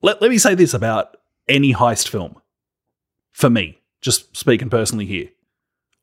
Let 0.01 0.22
Let 0.22 0.29
me 0.29 0.38
say 0.38 0.56
this 0.56 0.74
about 0.74 1.17
any 1.48 1.74
heist 1.74 2.08
film. 2.08 2.39
For 3.32 3.50
me, 3.50 3.82
just 4.01 4.36
speaking 4.36 4.70
personally 4.70 5.06
here, 5.06 5.29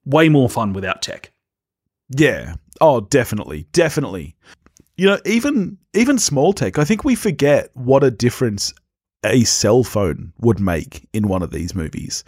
way 0.04 0.28
more 0.28 0.48
fun 0.48 0.72
without 0.72 1.02
tech. 1.02 1.32
Yeah. 2.10 2.54
Oh, 2.80 3.00
definitely. 3.00 3.66
Definitely. 3.72 4.36
You 4.96 5.06
know, 5.06 5.18
even 5.24 5.78
even 5.94 6.18
small 6.18 6.52
tech, 6.52 6.78
I 6.78 6.84
think 6.84 7.04
we 7.04 7.14
forget 7.14 7.70
what 7.74 8.04
a 8.04 8.10
difference 8.10 8.72
a 9.24 9.44
cell 9.44 9.82
phone 9.82 10.32
would 10.40 10.60
make 10.60 11.08
in 11.12 11.28
one 11.28 11.42
of 11.42 11.50
these 11.50 11.74
movies. 11.74 12.24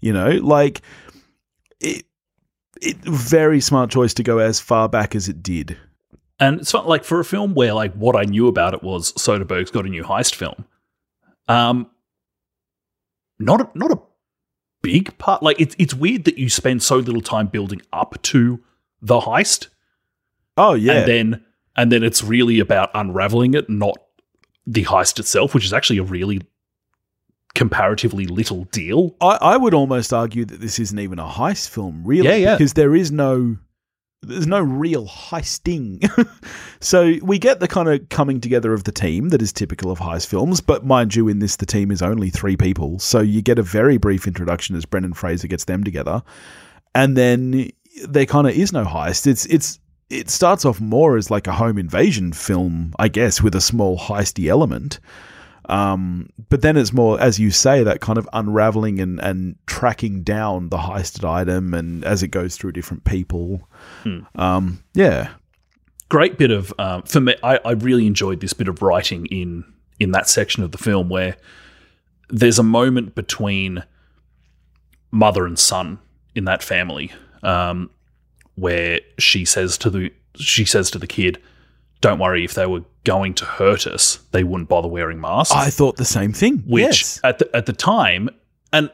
You 0.00 0.12
know, 0.12 0.30
like 0.30 0.82
it 1.80 2.04
it 2.82 2.96
very 2.98 3.60
smart 3.60 3.90
choice 3.90 4.14
to 4.14 4.22
go 4.22 4.38
as 4.38 4.60
far 4.60 4.88
back 4.88 5.14
as 5.14 5.28
it 5.28 5.42
did. 5.42 5.76
And 6.40 6.60
it's 6.60 6.72
like 6.74 7.04
for 7.04 7.20
a 7.20 7.24
film 7.24 7.54
where 7.54 7.74
like 7.74 7.92
what 7.94 8.16
I 8.16 8.24
knew 8.24 8.48
about 8.48 8.72
it 8.74 8.82
was 8.82 9.12
Soderbergh's 9.12 9.70
got 9.70 9.84
a 9.86 9.88
new 9.90 10.02
heist 10.02 10.34
film. 10.34 10.64
Um, 11.48 11.90
not 13.38 13.60
a, 13.60 13.68
not 13.74 13.90
a 13.92 14.00
big 14.82 15.16
part. 15.18 15.42
Like 15.42 15.60
it's 15.60 15.76
it's 15.78 15.92
weird 15.94 16.24
that 16.24 16.38
you 16.38 16.48
spend 16.48 16.82
so 16.82 16.96
little 16.96 17.20
time 17.20 17.48
building 17.48 17.82
up 17.92 18.20
to 18.22 18.60
the 19.02 19.20
heist, 19.20 19.68
Oh 20.56 20.74
yeah. 20.74 20.92
and 21.00 21.08
then 21.08 21.44
and 21.76 21.92
then 21.92 22.02
it's 22.02 22.22
really 22.24 22.58
about 22.58 22.90
unraveling 22.94 23.54
it, 23.54 23.68
not 23.68 23.96
the 24.66 24.84
heist 24.84 25.18
itself, 25.18 25.54
which 25.54 25.64
is 25.64 25.72
actually 25.72 25.98
a 25.98 26.02
really 26.04 26.40
comparatively 27.54 28.26
little 28.26 28.64
deal. 28.64 29.16
I, 29.20 29.38
I 29.40 29.56
would 29.56 29.74
almost 29.74 30.12
argue 30.12 30.44
that 30.44 30.60
this 30.60 30.78
isn't 30.78 30.98
even 30.98 31.18
a 31.18 31.26
heist 31.26 31.68
film, 31.68 32.02
really, 32.04 32.28
Yeah, 32.28 32.36
yeah. 32.36 32.54
because 32.56 32.74
there 32.74 32.94
is 32.94 33.10
no 33.10 33.56
there's 34.22 34.46
no 34.46 34.60
real 34.60 35.06
heisting. 35.06 36.08
so 36.80 37.14
we 37.22 37.38
get 37.38 37.60
the 37.60 37.68
kind 37.68 37.88
of 37.88 38.08
coming 38.08 38.40
together 38.40 38.72
of 38.72 38.84
the 38.84 38.92
team 38.92 39.30
that 39.30 39.42
is 39.42 39.52
typical 39.52 39.90
of 39.90 39.98
heist 39.98 40.26
films, 40.26 40.60
but 40.60 40.84
mind 40.84 41.14
you, 41.14 41.28
in 41.28 41.38
this 41.38 41.56
the 41.56 41.66
team 41.66 41.90
is 41.90 42.02
only 42.02 42.30
three 42.30 42.56
people, 42.56 42.98
so 42.98 43.20
you 43.20 43.42
get 43.42 43.58
a 43.58 43.62
very 43.62 43.96
brief 43.96 44.26
introduction 44.26 44.76
as 44.76 44.84
Brendan 44.84 45.14
Fraser 45.14 45.48
gets 45.48 45.64
them 45.64 45.84
together, 45.84 46.22
and 46.94 47.16
then 47.16 47.70
there 48.06 48.26
kind 48.26 48.46
of 48.46 48.54
is 48.54 48.72
no 48.72 48.84
heist. 48.84 49.26
It's 49.26 49.46
it's 49.46 49.78
it 50.10 50.28
starts 50.28 50.64
off 50.64 50.80
more 50.80 51.16
as 51.16 51.30
like 51.30 51.46
a 51.46 51.52
home 51.52 51.78
invasion 51.78 52.32
film, 52.32 52.92
I 52.98 53.08
guess, 53.08 53.40
with 53.40 53.54
a 53.54 53.60
small 53.60 53.98
heisty 53.98 54.48
element. 54.48 54.98
Um, 55.68 56.30
but 56.48 56.62
then 56.62 56.76
it's 56.76 56.92
more, 56.92 57.20
as 57.20 57.38
you 57.38 57.50
say, 57.50 57.82
that 57.84 58.00
kind 58.00 58.18
of 58.18 58.28
unraveling 58.32 58.98
and, 58.98 59.20
and 59.20 59.56
tracking 59.66 60.22
down 60.22 60.68
the 60.68 60.78
heisted 60.78 61.28
item, 61.28 61.74
and 61.74 62.04
as 62.04 62.22
it 62.22 62.28
goes 62.28 62.56
through 62.56 62.72
different 62.72 63.04
people. 63.04 63.68
Hmm. 64.02 64.20
Um, 64.34 64.82
yeah, 64.94 65.30
great 66.08 66.36
bit 66.36 66.50
of 66.50 66.74
um, 66.78 67.02
for 67.02 67.20
me. 67.20 67.36
I, 67.42 67.58
I 67.64 67.72
really 67.72 68.06
enjoyed 68.06 68.40
this 68.40 68.52
bit 68.52 68.68
of 68.68 68.82
writing 68.82 69.26
in 69.26 69.64
in 69.98 70.12
that 70.12 70.28
section 70.28 70.62
of 70.62 70.72
the 70.72 70.78
film 70.78 71.08
where 71.08 71.36
there's 72.28 72.58
a 72.58 72.62
moment 72.62 73.14
between 73.14 73.84
mother 75.10 75.46
and 75.46 75.58
son 75.58 75.98
in 76.34 76.44
that 76.44 76.62
family 76.62 77.12
um, 77.42 77.90
where 78.54 79.00
she 79.18 79.44
says 79.44 79.76
to 79.78 79.90
the 79.90 80.12
she 80.36 80.64
says 80.64 80.90
to 80.90 80.98
the 80.98 81.06
kid, 81.06 81.38
"Don't 82.00 82.18
worry, 82.18 82.44
if 82.44 82.54
they 82.54 82.66
were 82.66 82.82
going 83.04 83.34
to 83.34 83.44
hurt 83.44 83.86
us, 83.86 84.18
they 84.32 84.44
wouldn't 84.44 84.68
bother 84.68 84.88
wearing 84.88 85.20
masks." 85.20 85.54
I 85.54 85.70
thought 85.70 85.96
the 85.96 86.04
same 86.04 86.32
thing. 86.32 86.58
which 86.66 86.82
yes. 86.82 87.20
at 87.24 87.38
the 87.38 87.56
at 87.56 87.66
the 87.66 87.72
time 87.72 88.30
and 88.72 88.90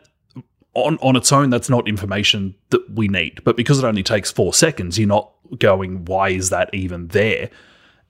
on 0.75 0.99
on 0.99 1.17
its 1.17 1.33
own 1.33 1.51
that's 1.51 1.71
not 1.71 1.89
information 1.89 2.55
that 2.71 2.91
we 2.95 3.09
need 3.09 3.43
but 3.45 3.57
because 3.57 3.79
it 3.79 3.85
only 3.85 4.03
takes 4.03 4.31
4 4.31 4.53
seconds 4.53 4.99
you're 4.99 5.09
not 5.09 5.33
going 5.59 6.05
why 6.05 6.29
is 6.29 6.51
that 6.51 6.69
even 6.75 7.09
there 7.09 7.49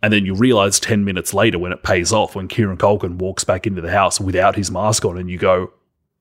and 0.03 0.13
then 0.13 0.27
you 0.27 0.35
realize 0.35 0.81
10 0.81 1.05
minutes 1.05 1.33
later 1.33 1.59
when 1.59 1.73
it 1.73 1.83
pays 1.83 2.13
off 2.13 2.35
when 2.35 2.49
Kieran 2.49 2.77
Culkin 2.77 3.19
walks 3.19 3.45
back 3.45 3.67
into 3.67 3.81
the 3.81 3.91
house 3.91 4.21
without 4.21 4.57
his 4.57 4.71
mask 4.71 5.05
on 5.05 5.17
and 5.17 5.31
you 5.31 5.39
go 5.39 5.73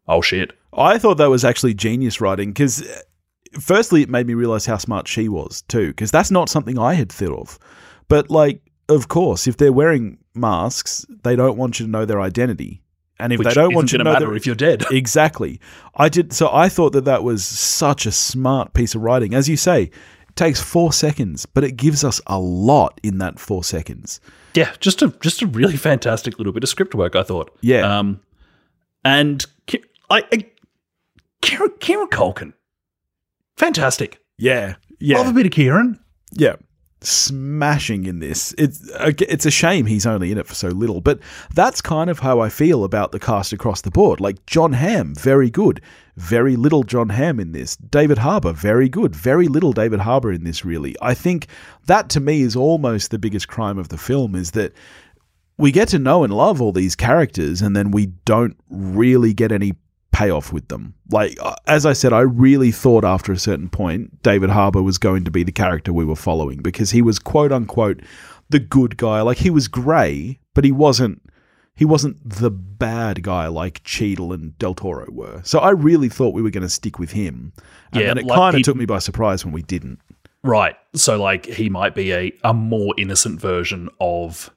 oh 0.07 0.21
shit 0.21 0.51
I 0.77 0.97
thought 0.97 1.17
that 1.17 1.29
was 1.29 1.45
actually 1.45 1.73
genius 1.73 2.19
writing 2.19 2.49
because, 2.49 2.83
firstly, 3.59 4.01
it 4.01 4.09
made 4.09 4.27
me 4.27 4.33
realize 4.33 4.65
how 4.65 4.77
smart 4.77 5.07
she 5.07 5.29
was 5.29 5.61
too, 5.63 5.87
because 5.87 6.11
that's 6.11 6.31
not 6.31 6.49
something 6.49 6.77
I 6.77 6.93
had 6.93 7.11
thought 7.11 7.39
of. 7.39 7.59
But 8.07 8.29
like, 8.29 8.61
of 8.89 9.07
course, 9.07 9.47
if 9.47 9.57
they're 9.57 9.73
wearing 9.73 10.17
masks, 10.33 11.05
they 11.23 11.35
don't 11.35 11.57
want 11.57 11.79
you 11.79 11.85
to 11.85 11.91
know 11.91 12.05
their 12.05 12.21
identity, 12.21 12.81
and 13.19 13.33
if 13.33 13.39
which 13.39 13.47
they 13.49 13.53
don't 13.53 13.73
want 13.73 13.91
you 13.91 13.97
to 13.97 14.03
know 14.03 14.13
matter 14.13 14.27
their, 14.27 14.35
if 14.35 14.45
you're 14.45 14.55
dead 14.55 14.83
Exactly. 14.91 15.59
I 15.95 16.09
did. 16.09 16.33
So 16.33 16.49
I 16.53 16.69
thought 16.69 16.93
that 16.93 17.05
that 17.05 17.23
was 17.23 17.45
such 17.45 18.05
a 18.05 18.11
smart 18.11 18.73
piece 18.73 18.93
of 18.95 19.01
writing. 19.01 19.33
As 19.33 19.47
you 19.49 19.57
say, 19.57 19.83
it 19.83 20.35
takes 20.35 20.61
four 20.61 20.91
seconds, 20.93 21.45
but 21.45 21.63
it 21.63 21.77
gives 21.77 22.03
us 22.03 22.19
a 22.27 22.37
lot 22.39 22.99
in 23.03 23.17
that 23.19 23.39
four 23.39 23.63
seconds. 23.63 24.19
yeah 24.53 24.71
just 24.79 25.01
a 25.01 25.09
just 25.21 25.41
a 25.41 25.47
really 25.47 25.77
fantastic 25.89 26.37
little 26.37 26.53
bit 26.53 26.63
of 26.63 26.69
script 26.69 26.93
work 26.95 27.15
I 27.15 27.23
thought 27.23 27.55
Yeah. 27.61 27.97
um 27.99 28.19
and 29.03 29.45
I, 30.09 30.23
I 30.31 30.45
Kieran, 31.41 31.71
Kieran 31.79 32.07
Culkin 32.07 32.53
fantastic 33.57 34.19
Yeah. 34.37 34.75
Yeah. 34.99 35.17
Love 35.17 35.27
a 35.27 35.33
bit 35.33 35.45
of 35.45 35.51
Kieran 35.51 35.99
Yeah. 36.33 36.55
Smashing 37.05 38.05
in 38.05 38.19
this. 38.19 38.53
It's 38.57 38.89
it's 38.99 39.45
a 39.45 39.51
shame 39.51 39.85
he's 39.85 40.05
only 40.05 40.31
in 40.31 40.37
it 40.37 40.47
for 40.47 40.55
so 40.55 40.69
little, 40.69 41.01
but 41.01 41.19
that's 41.53 41.81
kind 41.81 42.09
of 42.09 42.19
how 42.19 42.39
I 42.39 42.49
feel 42.49 42.83
about 42.83 43.11
the 43.11 43.19
cast 43.19 43.53
across 43.53 43.81
the 43.81 43.91
board. 43.91 44.19
Like 44.19 44.45
Jon 44.45 44.73
Hamm, 44.73 45.15
very 45.15 45.49
good. 45.49 45.81
Very 46.15 46.55
little 46.55 46.83
Jon 46.83 47.09
Hamm 47.09 47.39
in 47.39 47.51
this. 47.51 47.75
David 47.75 48.17
Harbour, 48.19 48.53
very 48.53 48.89
good. 48.89 49.15
Very 49.15 49.47
little 49.47 49.73
David 49.73 49.99
Harbour 49.99 50.31
in 50.31 50.43
this, 50.45 50.63
really. 50.63 50.95
I 51.01 51.13
think 51.13 51.47
that 51.87 52.09
to 52.09 52.19
me 52.19 52.41
is 52.41 52.55
almost 52.55 53.11
the 53.11 53.19
biggest 53.19 53.47
crime 53.47 53.77
of 53.77 53.89
the 53.89 53.97
film 53.97 54.33
is 54.33 54.51
that 54.51 54.73
we 55.57 55.71
get 55.71 55.89
to 55.89 55.99
know 55.99 56.23
and 56.23 56.33
love 56.33 56.61
all 56.61 56.71
these 56.71 56.95
characters 56.95 57.61
and 57.61 57.75
then 57.75 57.91
we 57.91 58.07
don't 58.25 58.57
really 58.69 59.33
get 59.33 59.51
any 59.51 59.73
payoff 60.15 60.53
with 60.53 60.65
them. 60.69 60.93
Like 61.11 61.37
uh, 61.41 61.55
as 61.67 61.85
I 61.85 61.91
said, 61.91 62.13
I 62.13 62.21
really 62.21 62.71
thought 62.71 63.03
after 63.03 63.33
a 63.33 63.37
certain 63.37 63.67
point 63.69 64.23
David 64.23 64.49
Harbour 64.49 64.81
was 64.81 64.97
going 64.97 65.25
to 65.25 65.31
be 65.31 65.43
the 65.43 65.51
character 65.51 65.91
we 65.91 66.05
were 66.05 66.15
following 66.15 66.61
because 66.61 66.91
he 66.91 67.01
was 67.01 67.19
quote 67.19 67.51
unquote 67.51 68.01
the 68.49 68.59
good 68.59 68.95
guy. 68.95 69.21
Like 69.21 69.37
he 69.37 69.49
was 69.49 69.67
grey, 69.67 70.39
but 70.53 70.63
he 70.63 70.71
wasn't 70.71 71.21
he 71.75 71.83
wasn't 71.83 72.17
the 72.27 72.49
bad 72.49 73.23
guy 73.23 73.47
like 73.47 73.83
Cheadle 73.83 74.31
and 74.31 74.57
Del 74.57 74.73
Toro 74.73 75.05
were. 75.11 75.41
So 75.43 75.59
I 75.59 75.71
really 75.71 76.07
thought 76.07 76.33
we 76.33 76.41
were 76.41 76.49
going 76.49 76.63
to 76.63 76.69
stick 76.69 76.97
with 76.97 77.11
him. 77.11 77.51
And 77.91 78.01
Yeah, 78.01 78.11
it 78.11 78.25
like 78.25 78.37
kind 78.37 78.55
of 78.55 78.59
he- 78.59 78.63
took 78.63 78.77
me 78.77 78.85
by 78.85 78.99
surprise 78.99 79.43
when 79.43 79.53
we 79.53 79.63
didn't. 79.63 79.99
Right. 80.43 80.75
So 80.93 81.21
like 81.21 81.45
he 81.45 81.69
might 81.69 81.93
be 81.93 82.13
a, 82.13 82.31
a 82.45 82.53
more 82.53 82.93
innocent 82.97 83.41
version 83.41 83.89
of 83.99 84.54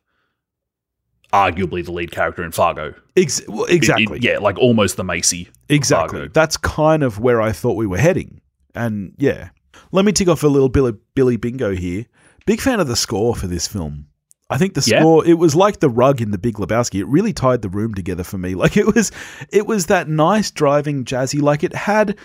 arguably 1.32 1.84
the 1.84 1.92
lead 1.92 2.10
character 2.10 2.42
in 2.42 2.52
Fargo. 2.52 2.94
Ex- 3.16 3.42
well, 3.48 3.64
It- 3.64 3.72
it- 3.72 3.76
exactly. 3.76 4.18
yeah, 4.22 4.38
like 4.38 4.58
almost 4.58 4.96
the 4.96 5.04
Macy. 5.04 5.48
Exactly. 5.68 6.28
That's 6.32 6.56
kind 6.56 7.02
of 7.02 7.18
where 7.18 7.40
I 7.42 7.52
thought 7.52 7.74
we 7.76 7.86
were 7.86 7.98
heading. 7.98 8.40
And 8.74 9.12
yeah. 9.18 9.50
Let 9.92 10.04
me 10.04 10.12
tick 10.12 10.28
off 10.28 10.42
a 10.42 10.48
little 10.48 10.68
Billy, 10.68 10.92
Billy 11.14 11.36
Bingo 11.36 11.74
here. 11.74 12.06
Big 12.46 12.60
fan 12.60 12.80
of 12.80 12.88
the 12.88 12.96
score 12.96 13.34
for 13.34 13.46
this 13.46 13.66
film. 13.68 14.06
I 14.50 14.56
think 14.56 14.72
the 14.74 14.84
Yeah. 14.86 15.00
score 15.00 15.26
it 15.26 15.34
was 15.34 15.54
like 15.54 15.80
the 15.80 15.90
rug 15.90 16.22
in 16.22 16.30
the 16.30 16.38
Big 16.38 16.54
Lebowski. 16.54 17.00
It 17.00 17.06
really 17.06 17.34
tied 17.34 17.60
the 17.60 17.68
room 17.68 17.92
together 17.94 18.24
for 18.24 18.38
me. 18.38 18.54
Like 18.62 18.76
it 18.78 18.94
was 18.94 19.12
it 19.52 19.66
was 19.66 19.86
that 19.86 20.08
nice 20.08 20.50
driving 20.50 21.04
jazzy 21.04 21.42
like 21.42 21.62
it 21.62 21.74
had 21.74 22.16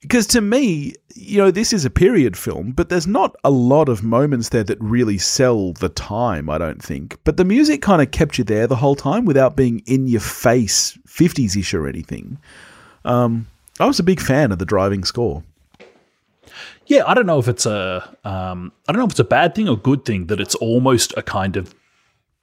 because 0.00 0.26
to 0.28 0.40
me, 0.40 0.94
you 1.14 1.38
know, 1.38 1.50
this 1.50 1.72
is 1.72 1.84
a 1.84 1.90
period 1.90 2.36
film, 2.36 2.72
but 2.72 2.88
there's 2.88 3.06
not 3.06 3.34
a 3.42 3.50
lot 3.50 3.88
of 3.88 4.04
moments 4.04 4.50
there 4.50 4.64
that 4.64 4.80
really 4.80 5.18
sell 5.18 5.72
the 5.72 5.88
time, 5.88 6.48
I 6.48 6.58
don't 6.58 6.82
think. 6.82 7.18
But 7.24 7.36
the 7.36 7.44
music 7.44 7.82
kind 7.82 8.00
of 8.00 8.10
kept 8.10 8.38
you 8.38 8.44
there 8.44 8.66
the 8.66 8.76
whole 8.76 8.94
time 8.94 9.24
without 9.24 9.56
being 9.56 9.82
in 9.86 10.06
your 10.06 10.20
face 10.20 10.96
50s 11.08 11.56
ish 11.56 11.74
or 11.74 11.88
anything. 11.88 12.38
Um, 13.04 13.48
I 13.80 13.86
was 13.86 13.98
a 13.98 14.04
big 14.04 14.20
fan 14.20 14.52
of 14.52 14.58
the 14.58 14.64
driving 14.64 15.04
score. 15.04 15.42
Yeah, 16.86 17.02
I 17.06 17.14
don't 17.14 17.26
know 17.26 17.38
if 17.38 17.48
it's 17.48 17.66
a 17.66 18.16
um, 18.24 18.72
I 18.88 18.92
don't 18.92 19.00
know 19.00 19.06
if 19.06 19.10
it's 19.10 19.20
a 19.20 19.24
bad 19.24 19.54
thing 19.54 19.68
or 19.68 19.76
good 19.76 20.04
thing 20.04 20.26
that 20.26 20.40
it's 20.40 20.54
almost 20.54 21.12
a 21.16 21.22
kind 21.22 21.56
of 21.56 21.74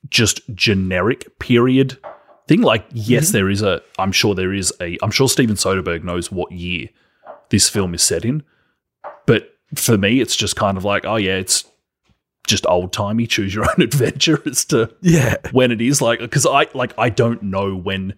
just 0.10 0.42
generic 0.54 1.40
period 1.40 1.98
thing. 2.48 2.62
Like, 2.62 2.86
yes, 2.92 3.32
there 3.32 3.50
is 3.50 3.64
a. 3.64 3.82
I'm 3.98 4.12
sure 4.12 4.36
there 4.36 4.54
is 4.54 4.72
a. 4.80 4.98
I'm 5.02 5.10
sure 5.10 5.28
Steven 5.28 5.56
Soderbergh 5.56 6.04
knows 6.04 6.32
what 6.32 6.52
year 6.52 6.90
this 7.50 7.70
film 7.70 7.94
is 7.94 8.04
set 8.04 8.26
in, 8.26 8.44
but 9.26 9.50
for 9.76 9.98
me, 9.98 10.20
it's 10.22 10.36
just 10.36 10.56
kind 10.56 10.78
of 10.78 10.84
like, 10.86 11.06
oh 11.06 11.16
yeah, 11.18 11.36
it's 11.36 11.66
just 12.48 12.66
old 12.68 12.94
timey. 12.94 13.28
Choose 13.28 13.54
your 13.56 13.66
own 13.70 13.82
adventure 13.82 14.42
as 14.46 14.66
to 14.66 14.94
Yeah. 15.02 15.36
when 15.52 15.72
it 15.72 15.82
is 15.82 16.02
like 16.02 16.20
because 16.20 16.46
I 16.46 16.68
like 16.74 16.94
I 16.98 17.10
don't 17.10 17.42
know 17.44 17.76
when 17.76 18.14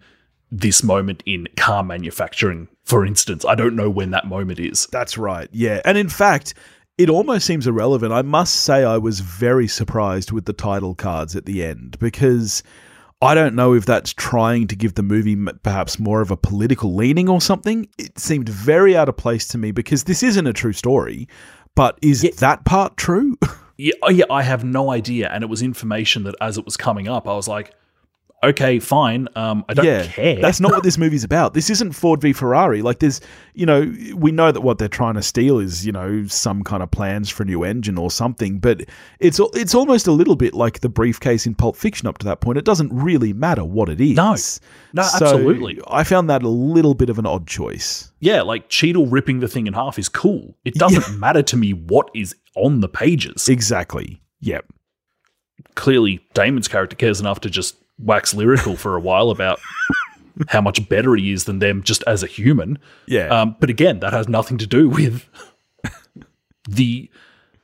this 0.50 0.82
moment 0.82 1.22
in 1.26 1.46
car 1.56 1.82
manufacturing, 1.84 2.68
for 2.84 3.04
instance, 3.04 3.44
I 3.44 3.54
don't 3.54 3.76
know 3.76 3.90
when 3.90 4.10
that 4.12 4.26
moment 4.26 4.58
is. 4.58 4.86
That's 4.90 5.18
right. 5.18 5.48
Yeah. 5.52 5.82
And 5.84 5.98
in 5.98 6.08
fact, 6.08 6.54
it 6.96 7.10
almost 7.10 7.46
seems 7.46 7.66
irrelevant. 7.66 8.12
I 8.14 8.22
must 8.22 8.56
say, 8.56 8.82
I 8.82 8.96
was 8.98 9.20
very 9.20 9.68
surprised 9.68 10.32
with 10.32 10.46
the 10.46 10.52
title 10.54 10.94
cards 10.94 11.36
at 11.36 11.44
the 11.44 11.62
end 11.62 11.98
because 11.98 12.62
I 13.20 13.34
don't 13.34 13.54
know 13.56 13.74
if 13.74 13.84
that's 13.84 14.12
trying 14.12 14.68
to 14.68 14.76
give 14.76 14.94
the 14.94 15.02
movie 15.02 15.36
perhaps 15.64 15.98
more 15.98 16.20
of 16.20 16.30
a 16.30 16.36
political 16.36 16.94
leaning 16.94 17.28
or 17.28 17.40
something. 17.40 17.88
It 17.98 18.16
seemed 18.18 18.48
very 18.48 18.96
out 18.96 19.08
of 19.08 19.16
place 19.16 19.46
to 19.48 19.58
me 19.58 19.72
because 19.72 20.04
this 20.04 20.22
isn't 20.22 20.46
a 20.46 20.52
true 20.52 20.72
story. 20.72 21.26
But 21.74 21.98
is 22.00 22.22
Yeah. 22.22 22.30
that 22.38 22.64
part 22.64 22.96
true? 22.96 23.36
Yeah, 23.80 23.92
oh, 24.02 24.10
yeah, 24.10 24.24
I 24.28 24.42
have 24.42 24.64
no 24.64 24.90
idea, 24.90 25.28
and 25.32 25.44
it 25.44 25.46
was 25.46 25.62
information 25.62 26.24
that 26.24 26.34
as 26.40 26.58
it 26.58 26.64
was 26.64 26.76
coming 26.76 27.06
up, 27.06 27.28
I 27.28 27.34
was 27.36 27.46
like, 27.46 27.72
okay, 28.42 28.78
fine. 28.78 29.28
Um, 29.36 29.64
I 29.68 29.74
don't 29.74 29.84
yeah, 29.84 30.04
care. 30.06 30.36
that's 30.40 30.60
not 30.60 30.72
what 30.72 30.82
this 30.82 30.98
movie's 30.98 31.24
about. 31.24 31.54
This 31.54 31.70
isn't 31.70 31.92
Ford 31.92 32.20
v 32.20 32.32
Ferrari. 32.32 32.82
Like, 32.82 32.98
there's, 33.00 33.20
you 33.54 33.66
know, 33.66 33.92
we 34.14 34.30
know 34.32 34.52
that 34.52 34.60
what 34.60 34.78
they're 34.78 34.88
trying 34.88 35.14
to 35.14 35.22
steal 35.22 35.58
is, 35.58 35.84
you 35.84 35.92
know, 35.92 36.24
some 36.26 36.62
kind 36.62 36.82
of 36.82 36.90
plans 36.90 37.28
for 37.30 37.42
a 37.42 37.46
new 37.46 37.64
engine 37.64 37.98
or 37.98 38.10
something. 38.10 38.58
But 38.58 38.82
it's 39.20 39.40
it's 39.54 39.74
almost 39.74 40.06
a 40.06 40.12
little 40.12 40.36
bit 40.36 40.54
like 40.54 40.80
the 40.80 40.88
briefcase 40.88 41.46
in 41.46 41.54
Pulp 41.54 41.76
Fiction 41.76 42.06
up 42.08 42.18
to 42.18 42.26
that 42.26 42.40
point. 42.40 42.58
It 42.58 42.64
doesn't 42.64 42.92
really 42.92 43.32
matter 43.32 43.64
what 43.64 43.88
it 43.88 44.00
is. 44.00 44.16
No. 44.16 44.36
No, 44.94 45.02
So 45.02 45.26
absolutely. 45.26 45.80
I 45.88 46.04
found 46.04 46.30
that 46.30 46.42
a 46.42 46.48
little 46.48 46.94
bit 46.94 47.10
of 47.10 47.18
an 47.18 47.26
odd 47.26 47.46
choice. 47.46 48.10
yeah, 48.20 48.42
like 48.42 48.68
Cheadle 48.68 49.06
ripping 49.06 49.40
the 49.40 49.48
thing 49.48 49.66
in 49.66 49.72
half 49.74 49.98
is 49.98 50.08
cool. 50.08 50.56
It 50.64 50.74
doesn't 50.74 51.18
matter 51.18 51.42
to 51.42 51.56
me 51.56 51.72
what 51.72 52.10
is 52.14 52.34
on 52.56 52.80
the 52.80 52.88
pages. 52.88 53.48
Exactly. 53.48 54.20
Yep. 54.40 54.64
Clearly, 55.74 56.20
Damon's 56.34 56.68
character 56.68 56.96
cares 56.96 57.20
enough 57.20 57.40
to 57.40 57.50
just 57.50 57.76
wax 57.98 58.34
lyrical 58.34 58.76
for 58.76 58.96
a 58.96 59.00
while 59.00 59.30
about 59.30 59.60
how 60.48 60.60
much 60.60 60.88
better 60.88 61.14
he 61.16 61.32
is 61.32 61.44
than 61.44 61.58
them 61.58 61.82
just 61.82 62.02
as 62.06 62.22
a 62.22 62.26
human. 62.26 62.78
Yeah. 63.06 63.26
Um, 63.28 63.56
but 63.58 63.70
again, 63.70 64.00
that 64.00 64.12
has 64.12 64.28
nothing 64.28 64.58
to 64.58 64.66
do 64.66 64.88
with 64.88 65.24
the 66.68 67.10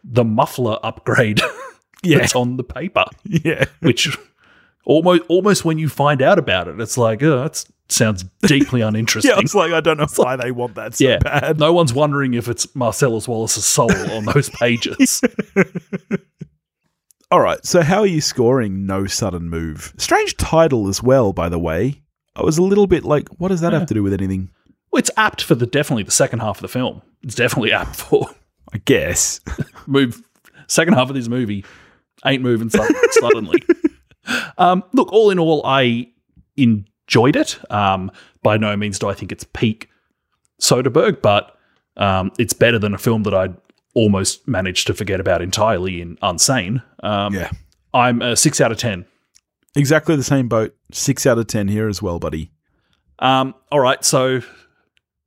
the 0.03 0.25
muffler 0.25 0.79
upgrade 0.83 1.41
Yeah. 2.03 2.19
that's 2.19 2.35
on 2.35 2.57
the 2.59 2.65
paper. 2.65 3.05
yeah. 3.25 3.65
which 3.81 4.17
almost 4.85 5.23
almost 5.29 5.65
when 5.65 5.79
you 5.79 5.89
find 5.89 6.21
out 6.21 6.39
about 6.39 6.69
it, 6.69 6.79
it's 6.81 6.99
like, 6.99 7.23
oh, 7.23 7.43
that 7.43 7.65
sounds 7.89 8.25
deeply 8.43 8.81
uninteresting. 8.83 9.31
Yeah. 9.31 9.41
It's 9.41 9.55
like 9.55 9.73
I 9.73 9.81
don't 9.81 9.97
know 9.99 10.07
why 10.17 10.37
they 10.37 10.51
want 10.51 10.75
that 10.75 10.97
so 10.97 11.05
Yeah. 11.05 11.19
bad. 11.19 11.59
No 11.59 11.73
one's 11.73 11.95
wondering 11.95 12.35
if 12.35 12.49
it's 12.49 12.75
Marcellus 12.75 13.27
Wallace's 13.29 13.65
soul 13.65 13.91
on 14.11 14.25
those 14.27 14.51
pages. 14.51 15.23
All 17.31 17.41
right. 17.41 17.65
So 17.65 17.83
how 17.83 18.01
are 18.01 18.07
you 18.07 18.21
scoring 18.21 18.87
No 18.87 19.07
Sudden 19.07 19.49
Move? 19.49 19.93
Strange 19.97 20.37
title 20.37 20.89
as 20.89 21.03
well, 21.03 21.33
by 21.33 21.49
the 21.49 21.59
way. 21.59 22.03
I 22.37 22.43
was 22.43 22.59
a 22.59 22.63
little 22.63 22.87
bit 22.87 23.05
like, 23.05 23.29
what 23.39 23.49
does 23.49 23.61
that 23.61 23.73
have 23.73 23.87
to 23.87 23.95
do 23.95 24.03
with 24.03 24.13
anything? 24.13 24.51
well, 24.91 24.99
it's 25.01 25.11
apt 25.17 25.43
for 25.43 25.57
the 25.57 25.67
definitely 25.67 26.05
the 26.05 26.13
second 26.13 26.39
half 26.39 26.59
of 26.59 26.63
the 26.63 26.69
film. 26.69 27.03
It's 27.23 27.35
definitely 27.35 27.73
apt 27.81 27.97
for 27.97 28.29
I 28.73 28.79
guess. 28.79 29.41
move 29.87 30.23
second 30.69 30.95
half 30.95 31.09
of 31.09 31.15
this 31.15 31.29
movie 31.29 31.65
ain't 32.25 32.43
moving 32.43 32.71
su- 32.71 32.87
suddenly. 33.11 33.63
Um, 34.57 34.83
look, 34.93 35.13
all 35.13 35.31
in 35.31 35.39
all, 35.39 35.63
I 35.65 36.09
enjoyed 36.57 37.37
it. 37.37 37.59
Um, 37.73 38.11
by 38.43 38.57
no 38.57 38.77
means 38.77 38.99
do 38.99 39.09
I 39.09 39.15
think 39.15 39.33
it's 39.33 39.45
peak 39.53 39.89
Soderbergh, 40.61 41.21
but 41.23 41.57
um, 41.97 42.31
it's 42.39 42.53
better 42.53 42.79
than 42.79 42.95
a 42.95 42.99
film 42.99 43.25
that 43.25 43.35
I'd 43.35 43.57
almost 43.95 44.47
managed 44.47 44.87
to 44.89 44.95
forget 44.95 45.21
about 45.21 45.41
entirely 45.43 46.01
in 46.01 46.17
Unsane. 46.17 46.83
Um, 47.03 47.35
yeah. 47.35 47.51
I'm 47.93 48.21
a 48.23 48.37
six 48.37 48.61
out 48.61 48.73
of 48.73 48.79
ten. 48.79 49.07
Exactly 49.77 50.17
the 50.17 50.23
same 50.25 50.49
boat. 50.49 50.75
Six 50.93 51.27
out 51.27 51.39
of 51.39 51.47
ten 51.47 51.69
here 51.69 51.89
as 51.89 52.03
well, 52.03 52.19
buddy. 52.19 52.51
Um, 53.21 53.55
all 53.71 53.81
right, 53.81 54.05
so 54.05 54.41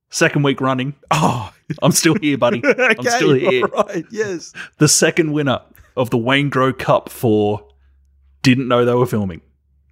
second 0.10 0.44
week 0.44 0.62
running, 0.62 0.94
Oh, 1.12 1.52
I'm 1.82 1.92
still 1.92 2.16
here, 2.22 2.38
buddy. 2.38 2.62
I'm 2.80 3.04
still 3.04 3.34
here. 3.34 3.66
All 3.66 3.84
right. 3.84 4.06
Yes. 4.12 4.54
The 4.78 4.88
second 4.88 5.32
winner 5.34 5.62
of 5.96 6.10
the 6.10 6.18
Wayne 6.18 6.50
Grow 6.50 6.72
Cup 6.74 7.10
for 7.10 7.68
didn't 8.42 8.68
know 8.68 8.86
they 8.86 8.94
were 8.94 9.06
filming. 9.06 9.42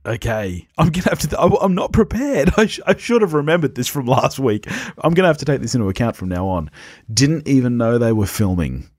Okay. 0.05 0.67
I'm 0.77 0.89
gonna 0.89 1.09
have 1.09 1.19
to. 1.19 1.39
I- 1.39 1.63
I'm 1.63 1.73
not 1.75 1.91
prepared. 1.91 2.51
I, 2.57 2.67
sh- 2.67 2.79
I 2.85 2.95
should 2.95 3.21
have 3.21 3.33
remembered 3.33 3.75
this 3.75 3.87
from 3.87 4.05
last 4.07 4.37
week. 4.39 4.67
I'm 4.99 5.13
gonna 5.13 5.27
have 5.27 5.37
to 5.39 5.45
take 5.45 5.61
this 5.61 5.73
into 5.75 5.89
account 5.89 6.15
from 6.15 6.29
now 6.29 6.47
on. 6.47 6.69
Didn't 7.13 7.47
even 7.47 7.77
know 7.77 7.97
they 7.97 8.13
were 8.13 8.27
filming. 8.27 8.89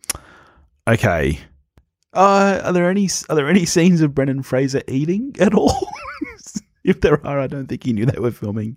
Okay. 0.89 1.39
Uh, 2.13 2.61
are 2.65 2.73
there 2.73 2.89
any 2.91 3.09
are 3.29 3.37
there 3.37 3.49
any 3.49 3.65
scenes 3.67 4.01
of 4.01 4.15
Brendan 4.15 4.43
Fraser 4.43 4.83
eating 4.89 5.35
at 5.39 5.55
all? 5.55 5.89
if 6.87 7.01
there 7.01 7.25
are, 7.27 7.39
I 7.41 7.47
don't 7.47 7.67
think 7.67 7.85
he 7.85 7.93
knew 7.93 8.07
they 8.07 8.19
were 8.21 8.31
filming. 8.31 8.77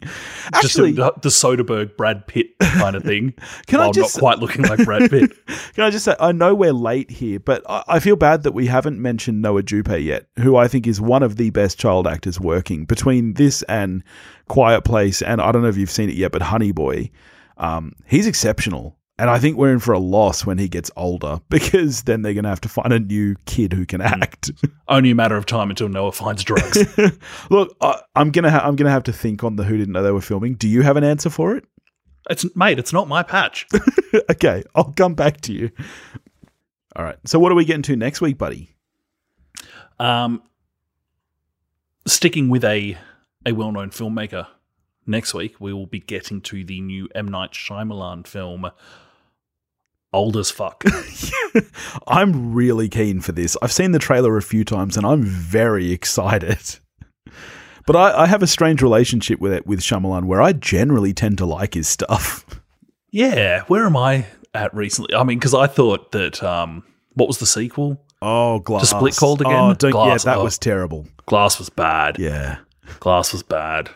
Actually, 0.54 0.94
just 0.94 1.16
the, 1.22 1.22
the 1.22 1.30
Soderbergh 1.30 1.96
Brad 1.96 2.28
Pitt 2.28 2.48
kind 2.60 2.96
of 2.96 3.04
thing. 3.04 3.34
Can 3.68 3.80
I 3.80 3.92
just- 3.92 4.18
not 4.18 4.20
quite 4.20 4.40
looking 4.40 4.64
like 4.64 4.84
Brad 4.84 5.10
Pitt? 5.10 5.32
Can 5.74 5.84
I 5.86 5.90
just 5.90 6.06
say, 6.06 6.16
I 6.20 6.32
know 6.32 6.54
we're 6.54 6.74
late 6.74 7.10
here, 7.10 7.40
but 7.40 7.64
I, 7.70 7.84
I 7.88 8.00
feel 8.00 8.16
bad 8.16 8.44
that 8.44 8.52
we 8.52 8.68
haven't 8.68 9.02
mentioned 9.02 9.42
Noah 9.42 9.64
Jupe 9.64 9.88
yet, 10.02 10.28
who 10.40 10.56
I 10.56 10.68
think 10.68 10.88
is 10.88 11.00
one 11.00 11.24
of 11.24 11.38
the 11.38 11.50
best 11.52 11.80
child 11.80 12.08
actors 12.08 12.40
working 12.40 12.86
between 12.86 13.34
this 13.36 13.62
and 13.64 14.04
Quiet 14.48 14.84
Place, 14.84 15.22
and 15.22 15.40
I 15.42 15.52
don't 15.52 15.62
know 15.62 15.70
if 15.70 15.78
you've 15.78 15.90
seen 15.92 16.10
it 16.10 16.16
yet, 16.16 16.32
but 16.32 16.42
Honey 16.42 16.72
Boy. 16.72 17.12
Um, 17.58 17.94
he's 18.06 18.26
exceptional. 18.28 18.98
And 19.20 19.30
I 19.30 19.38
think 19.38 19.58
we're 19.58 19.74
in 19.74 19.80
for 19.80 19.92
a 19.92 20.00
loss 20.00 20.46
when 20.46 20.58
he 20.58 20.70
gets 20.70 20.90
older 20.96 21.42
because 21.50 22.04
then 22.04 22.22
they're 22.22 22.34
going 22.34 22.46
to 22.46 22.50
have 22.50 22.62
to 22.62 22.70
find 22.70 22.94
a 22.94 23.00
new 23.00 23.36
kid 23.46 23.74
who 23.74 23.86
can 23.86 24.00
act. 24.02 24.52
Only 24.88 25.12
a 25.12 25.16
matter 25.16 25.36
of 25.36 25.46
time 25.46 25.70
until 25.70 25.90
Noah 25.90 26.14
finds 26.14 26.44
drugs. 26.44 26.98
Look, 27.50 27.76
I, 27.82 28.02
I'm 28.16 28.32
gonna 28.32 28.50
ha- 28.50 28.64
I'm 28.64 28.76
gonna 28.76 28.90
have 28.90 29.04
to 29.04 29.14
think 29.14 29.44
on 29.44 29.58
the 29.58 29.64
who 29.64 29.78
didn't 29.78 29.94
know 29.94 30.02
they 30.02 30.12
were 30.12 30.22
filming. 30.22 30.56
Do 30.56 30.68
you 30.68 30.82
have 30.82 30.98
an 30.98 31.04
answer 31.04 31.30
for 31.30 31.56
it? 31.56 31.66
it's 32.30 32.46
mate, 32.56 32.80
it's 32.80 32.94
not 32.94 33.08
my 33.08 33.24
patch. 33.24 33.68
okay, 34.30 34.64
I'll 34.76 34.94
come 34.94 35.16
back 35.16 35.42
to 35.42 35.54
you. 35.54 35.72
All 36.96 37.04
right. 37.04 37.18
So 37.26 37.40
what 37.40 37.52
are 37.52 37.56
we 37.56 37.66
getting 37.66 37.84
to 37.84 37.96
next 37.96 38.22
week, 38.22 38.38
buddy? 38.38 38.76
Um, 40.00 40.42
sticking 42.08 42.50
with 42.50 42.64
a 42.64 42.98
a 43.46 43.52
well 43.52 43.72
known 43.72 43.90
filmmaker, 43.90 44.48
next 45.06 45.34
week 45.34 45.56
we 45.60 45.74
will 45.74 45.88
be 45.88 46.00
getting 46.00 46.42
to 46.42 46.64
the 46.64 46.82
new 46.82 47.10
M 47.14 47.28
Night 47.28 47.52
Shyamalan 47.52 48.26
film. 48.26 48.72
Old 50.12 50.38
as 50.38 50.50
fuck. 50.50 50.84
I'm 52.08 52.54
really 52.54 52.90
keen 52.90 53.22
for 53.22 53.32
this. 53.32 53.56
I've 53.62 53.72
seen 53.72 53.92
the 53.92 54.00
trailer 54.00 54.38
a 54.38 54.42
few 54.42 54.64
times 54.64 54.98
and 54.98 55.06
I'm 55.06 55.24
very 55.24 55.92
excited. 55.92 56.80
But 57.86 57.96
I, 57.96 58.24
I 58.24 58.26
have 58.28 58.44
a 58.44 58.48
strange 58.48 58.82
relationship 58.82 59.40
with 59.40 59.52
it 59.52 59.66
with 59.66 59.80
Shyamalan 59.80 60.26
where 60.26 60.42
I 60.42 60.54
generally 60.54 61.14
tend 61.14 61.38
to 61.40 61.46
like 61.46 61.74
his 61.74 61.88
stuff. 61.88 62.46
yeah, 63.12 63.64
where 63.64 63.86
am 63.86 63.98
I 63.98 64.26
at 64.54 64.74
recently? 64.74 65.16
I 65.16 65.24
mean, 65.24 65.40
because 65.40 65.54
I 65.54 65.68
thought 65.68 66.12
that 66.12 66.44
um, 66.44 66.84
what 67.14 67.28
was 67.28 67.40
the 67.40 67.46
sequel? 67.46 68.04
Oh, 68.22 68.60
Glass. 68.60 68.82
To 68.82 68.98
Split 68.98 69.16
called 69.16 69.42
again? 69.42 69.54
Oh, 69.54 69.74
Glass, 69.74 70.26
yeah, 70.26 70.34
that 70.34 70.40
oh. 70.40 70.44
was 70.44 70.58
terrible. 70.58 71.08
Glass 71.26 71.58
was 71.58 71.70
bad. 71.70 72.20
Yeah. 72.20 72.60
Glass 73.00 73.32
was 73.32 73.44
bad. 73.44 73.90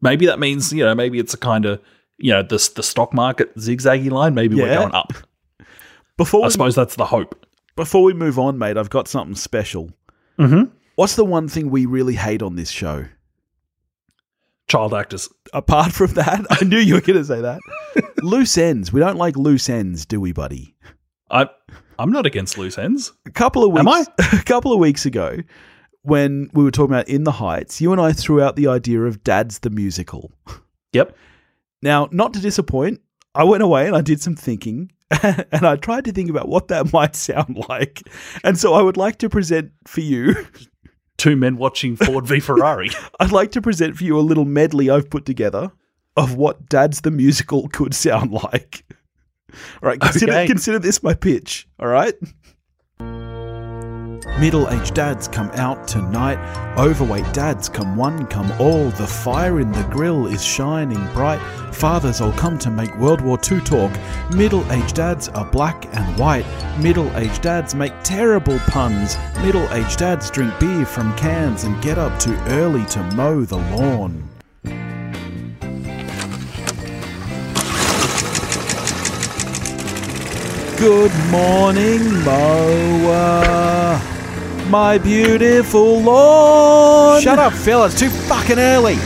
Maybe 0.00 0.26
that 0.26 0.38
means 0.38 0.72
you 0.72 0.84
know 0.84 0.94
maybe 0.94 1.18
it's 1.18 1.34
a 1.34 1.38
kind 1.38 1.66
of 1.66 1.80
you 2.18 2.32
know 2.32 2.42
the 2.42 2.70
the 2.74 2.82
stock 2.82 3.12
market 3.12 3.54
zigzaggy 3.56 4.10
line. 4.10 4.34
Maybe 4.34 4.56
we're 4.56 4.74
going 4.74 4.94
up. 4.94 5.12
Before 6.16 6.42
I 6.42 6.46
we, 6.46 6.50
suppose 6.50 6.74
that's 6.74 6.96
the 6.96 7.06
hope. 7.06 7.46
before 7.76 8.02
we 8.02 8.14
move 8.14 8.38
on, 8.38 8.58
mate, 8.58 8.76
I've 8.76 8.90
got 8.90 9.08
something 9.08 9.34
special. 9.36 9.90
Mm-hmm. 10.38 10.70
What's 10.96 11.16
the 11.16 11.24
one 11.24 11.48
thing 11.48 11.70
we 11.70 11.84
really 11.86 12.14
hate 12.14 12.42
on 12.42 12.56
this 12.56 12.70
show? 12.70 13.06
Child 14.68 14.94
actors. 14.94 15.28
Apart 15.52 15.92
from 15.92 16.12
that, 16.14 16.44
I 16.50 16.64
knew 16.64 16.78
you 16.78 16.94
were 16.94 17.00
going 17.00 17.18
to 17.18 17.24
say 17.24 17.40
that. 17.40 17.60
loose 18.22 18.58
ends. 18.58 18.92
We 18.92 19.00
don't 19.00 19.16
like 19.18 19.36
loose 19.36 19.68
ends, 19.68 20.04
do 20.06 20.20
we, 20.20 20.32
buddy? 20.32 20.74
I 21.30 21.48
I'm 21.98 22.10
not 22.12 22.26
against 22.26 22.58
loose 22.58 22.78
ends. 22.78 23.12
a 23.26 23.30
couple 23.30 23.64
of 23.64 23.72
weeks 23.72 23.80
Am 23.80 23.88
I? 23.88 24.04
a 24.38 24.42
couple 24.44 24.72
of 24.72 24.78
weeks 24.78 25.06
ago 25.06 25.38
when 26.02 26.48
we 26.52 26.62
were 26.62 26.70
talking 26.70 26.94
about 26.94 27.08
in 27.08 27.24
the 27.24 27.32
heights 27.32 27.80
you 27.80 27.90
and 27.90 28.00
i 28.00 28.12
threw 28.12 28.40
out 28.40 28.54
the 28.54 28.68
idea 28.68 29.02
of 29.02 29.24
dad's 29.24 29.58
the 29.60 29.70
musical 29.70 30.30
Yep. 30.92 31.16
now 31.82 32.08
not 32.12 32.32
to 32.34 32.38
disappoint 32.40 33.00
i 33.34 33.42
went 33.42 33.64
away 33.64 33.88
and 33.88 33.96
i 33.96 34.02
did 34.02 34.20
some 34.20 34.36
thinking 34.36 34.92
and 35.22 35.66
i 35.66 35.76
tried 35.76 36.04
to 36.04 36.12
think 36.12 36.28
about 36.30 36.48
what 36.48 36.68
that 36.68 36.92
might 36.92 37.14
sound 37.16 37.64
like 37.68 38.02
and 38.44 38.58
so 38.58 38.74
i 38.74 38.82
would 38.82 38.96
like 38.96 39.18
to 39.18 39.28
present 39.28 39.70
for 39.86 40.00
you 40.00 40.34
Two 41.18 41.34
men 41.34 41.56
watching 41.56 41.96
Ford 41.96 42.26
v 42.26 42.40
Ferrari. 42.40 42.90
i'd 43.20 43.32
like 43.32 43.50
to 43.52 43.62
present 43.62 43.96
for 43.96 44.04
you 44.04 44.18
a 44.18 44.20
little 44.20 44.44
medley 44.44 44.90
i've 44.90 45.08
put 45.08 45.24
together 45.24 45.72
of 46.16 46.34
what 46.36 46.68
dad's 46.68 47.00
the 47.02 47.10
musical 47.10 47.68
could 47.68 47.94
sound 47.94 48.32
like 48.32 48.84
all 49.82 49.88
right 49.88 50.00
consider, 50.00 50.32
Okay. 50.32 50.46
consider 50.46 50.78
this 50.78 51.02
my 51.02 51.14
pitch 51.14 51.66
all 51.78 51.88
right 51.88 52.14
Middle-aged 54.38 54.92
dads 54.92 55.28
come 55.28 55.50
out 55.54 55.88
tonight. 55.88 56.38
Overweight 56.76 57.32
dads 57.32 57.70
come 57.70 57.96
one, 57.96 58.26
come 58.26 58.52
all. 58.60 58.90
The 58.90 59.06
fire 59.06 59.60
in 59.60 59.72
the 59.72 59.82
grill 59.84 60.26
is 60.26 60.44
shining 60.44 61.02
bright. 61.14 61.40
Fathers 61.74 62.20
all 62.20 62.32
come 62.32 62.58
to 62.58 62.70
make 62.70 62.94
World 62.98 63.22
War 63.22 63.38
II 63.50 63.62
talk. 63.62 63.90
Middle-aged 64.34 64.94
dads 64.94 65.30
are 65.30 65.46
black 65.46 65.86
and 65.96 66.18
white. 66.18 66.44
Middle-aged 66.78 67.40
dads 67.40 67.74
make 67.74 67.94
terrible 68.02 68.58
puns. 68.66 69.16
Middle-aged 69.40 69.98
dads 69.98 70.30
drink 70.30 70.52
beer 70.60 70.84
from 70.84 71.16
cans 71.16 71.64
and 71.64 71.82
get 71.82 71.96
up 71.96 72.20
too 72.20 72.36
early 72.48 72.84
to 72.86 73.02
mow 73.14 73.42
the 73.42 73.56
lawn. 73.56 74.28
Good 80.78 81.12
morning, 81.30 82.22
mower. 82.22 84.15
My 84.68 84.98
beautiful 84.98 86.00
lawn. 86.00 87.22
Shut 87.22 87.38
up, 87.38 87.52
Phil. 87.52 87.84
It's 87.84 87.98
too 87.98 88.10
fucking 88.10 88.58
early. 88.58 88.96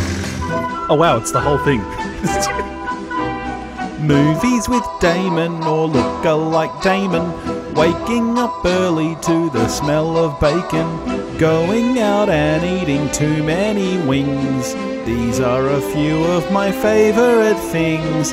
Oh 0.89 0.97
wow, 0.99 1.17
it's 1.17 1.33
the 1.33 1.41
whole 1.41 1.59
thing. 1.59 1.81
Movies 4.07 4.69
with 4.69 4.85
Damon 5.01 5.63
or 5.63 5.87
look 5.87 6.25
alike 6.25 6.83
Damon. 6.83 7.31
Waking 7.75 8.39
up 8.39 8.65
early 8.65 9.15
to 9.23 9.51
the 9.51 9.69
smell 9.69 10.17
of 10.17 10.41
bacon. 10.41 11.39
Going 11.39 11.99
out 11.99 12.29
and 12.29 12.65
eating 12.65 13.11
too 13.13 13.43
many 13.45 13.99
wings. 14.07 14.75
These 15.07 15.41
are 15.41 15.69
a 15.69 15.81
few 15.81 16.25
of 16.25 16.51
my 16.51 16.73
favourite 16.73 17.59
things. 17.71 18.33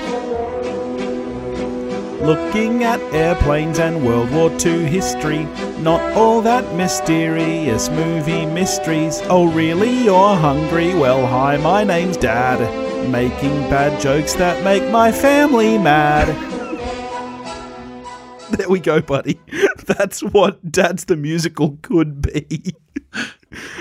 Looking 2.22 2.84
at 2.84 3.00
airplanes 3.14 3.80
and 3.80 4.04
World 4.06 4.32
War 4.32 4.52
II 4.52 4.86
history. 4.86 5.44
Not 5.80 6.02
all 6.18 6.42
that 6.42 6.76
mysterious 6.76 7.90
movie 7.90 8.46
mysteries. 8.46 9.22
Oh, 9.26 9.52
really? 9.52 10.06
You're 10.06 10.36
hungry? 10.36 10.96
Well, 10.96 11.28
hi, 11.28 11.58
my 11.58 11.84
name's 11.84 12.18
Dad. 12.18 12.60
Making 13.10 13.70
bad 13.70 14.02
jokes 14.02 14.34
that 14.34 14.64
make 14.64 14.90
my 14.92 15.12
family 15.12 15.78
mad. 15.78 16.28
There 18.52 18.68
we 18.68 18.80
go, 18.80 19.00
buddy. 19.00 19.40
That's 19.86 20.22
what 20.22 20.72
Dad's 20.72 21.06
the 21.06 21.16
Musical 21.16 21.78
could 21.84 22.22
be. 22.22 22.74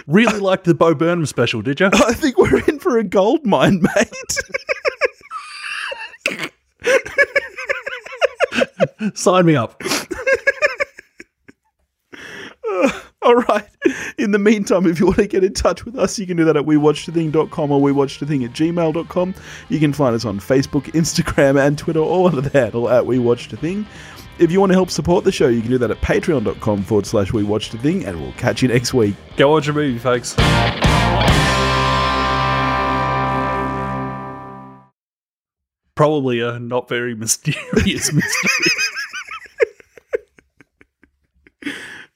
Really 0.06 0.38
liked 0.38 0.64
the 0.64 0.74
Bo 0.74 0.94
Burnham 0.94 1.26
special, 1.26 1.62
did 1.62 1.80
you? 1.80 1.86
I 1.92 2.12
think 2.12 2.36
we're 2.38 2.62
in 2.68 2.78
for 2.78 2.98
a 2.98 3.04
gold 3.04 3.46
mine, 3.46 3.82
mate. 3.82 4.38
Sign 9.14 9.46
me 9.46 9.56
up. 9.56 9.80
All 13.22 13.34
right. 13.34 13.68
In 14.18 14.30
the 14.30 14.38
meantime, 14.38 14.86
if 14.86 15.00
you 15.00 15.06
want 15.06 15.18
to 15.18 15.26
get 15.26 15.42
in 15.42 15.52
touch 15.52 15.84
with 15.84 15.98
us, 15.98 16.16
you 16.18 16.26
can 16.26 16.36
do 16.36 16.44
that 16.44 16.56
at 16.56 16.64
wewatchedathing.com 16.64 17.72
or 17.72 17.80
wewatchedathing 17.80 18.44
at 18.44 18.52
gmail.com. 18.52 19.34
You 19.68 19.80
can 19.80 19.92
find 19.92 20.14
us 20.14 20.24
on 20.24 20.38
Facebook, 20.38 20.84
Instagram, 20.92 21.60
and 21.60 21.76
Twitter, 21.76 21.98
all 21.98 22.28
under 22.28 22.40
the 22.40 22.56
handle 22.56 22.88
at 22.88 23.02
wewatchedathing. 23.04 23.84
If 24.38 24.52
you 24.52 24.60
want 24.60 24.70
to 24.70 24.74
help 24.74 24.90
support 24.90 25.24
the 25.24 25.32
show, 25.32 25.48
you 25.48 25.60
can 25.60 25.70
do 25.70 25.78
that 25.78 25.90
at 25.90 26.00
patreon.com 26.02 26.82
forward 26.84 27.06
slash 27.06 27.30
wewatchedathing, 27.32 28.06
and 28.06 28.20
we'll 28.20 28.32
catch 28.32 28.62
you 28.62 28.68
next 28.68 28.94
week. 28.94 29.16
Go 29.36 29.50
watch 29.50 29.66
a 29.66 29.72
movie, 29.72 29.98
folks. 29.98 30.36
Probably 35.96 36.40
a 36.40 36.58
not 36.58 36.88
very 36.88 37.14
mysterious 37.14 38.12
mystery. 38.12 38.70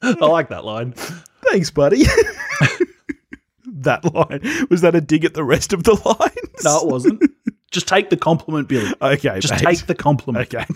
I 0.02 0.10
like 0.26 0.48
that 0.48 0.64
line. 0.64 0.92
Thanks, 0.92 1.70
buddy. 1.70 2.04
that 3.66 4.04
line. 4.14 4.66
Was 4.70 4.80
that 4.82 4.94
a 4.94 5.00
dig 5.00 5.24
at 5.24 5.34
the 5.34 5.44
rest 5.44 5.72
of 5.72 5.84
the 5.84 5.92
lines? 5.94 6.64
No, 6.64 6.80
it 6.80 6.86
wasn't. 6.86 7.22
Just 7.70 7.86
take 7.88 8.10
the 8.10 8.16
compliment, 8.16 8.68
Billy. 8.68 8.92
Okay, 9.02 9.38
Just 9.40 9.52
mate. 9.64 9.76
take 9.76 9.86
the 9.86 9.94
compliment. 9.94 10.52
Okay. 10.54 10.64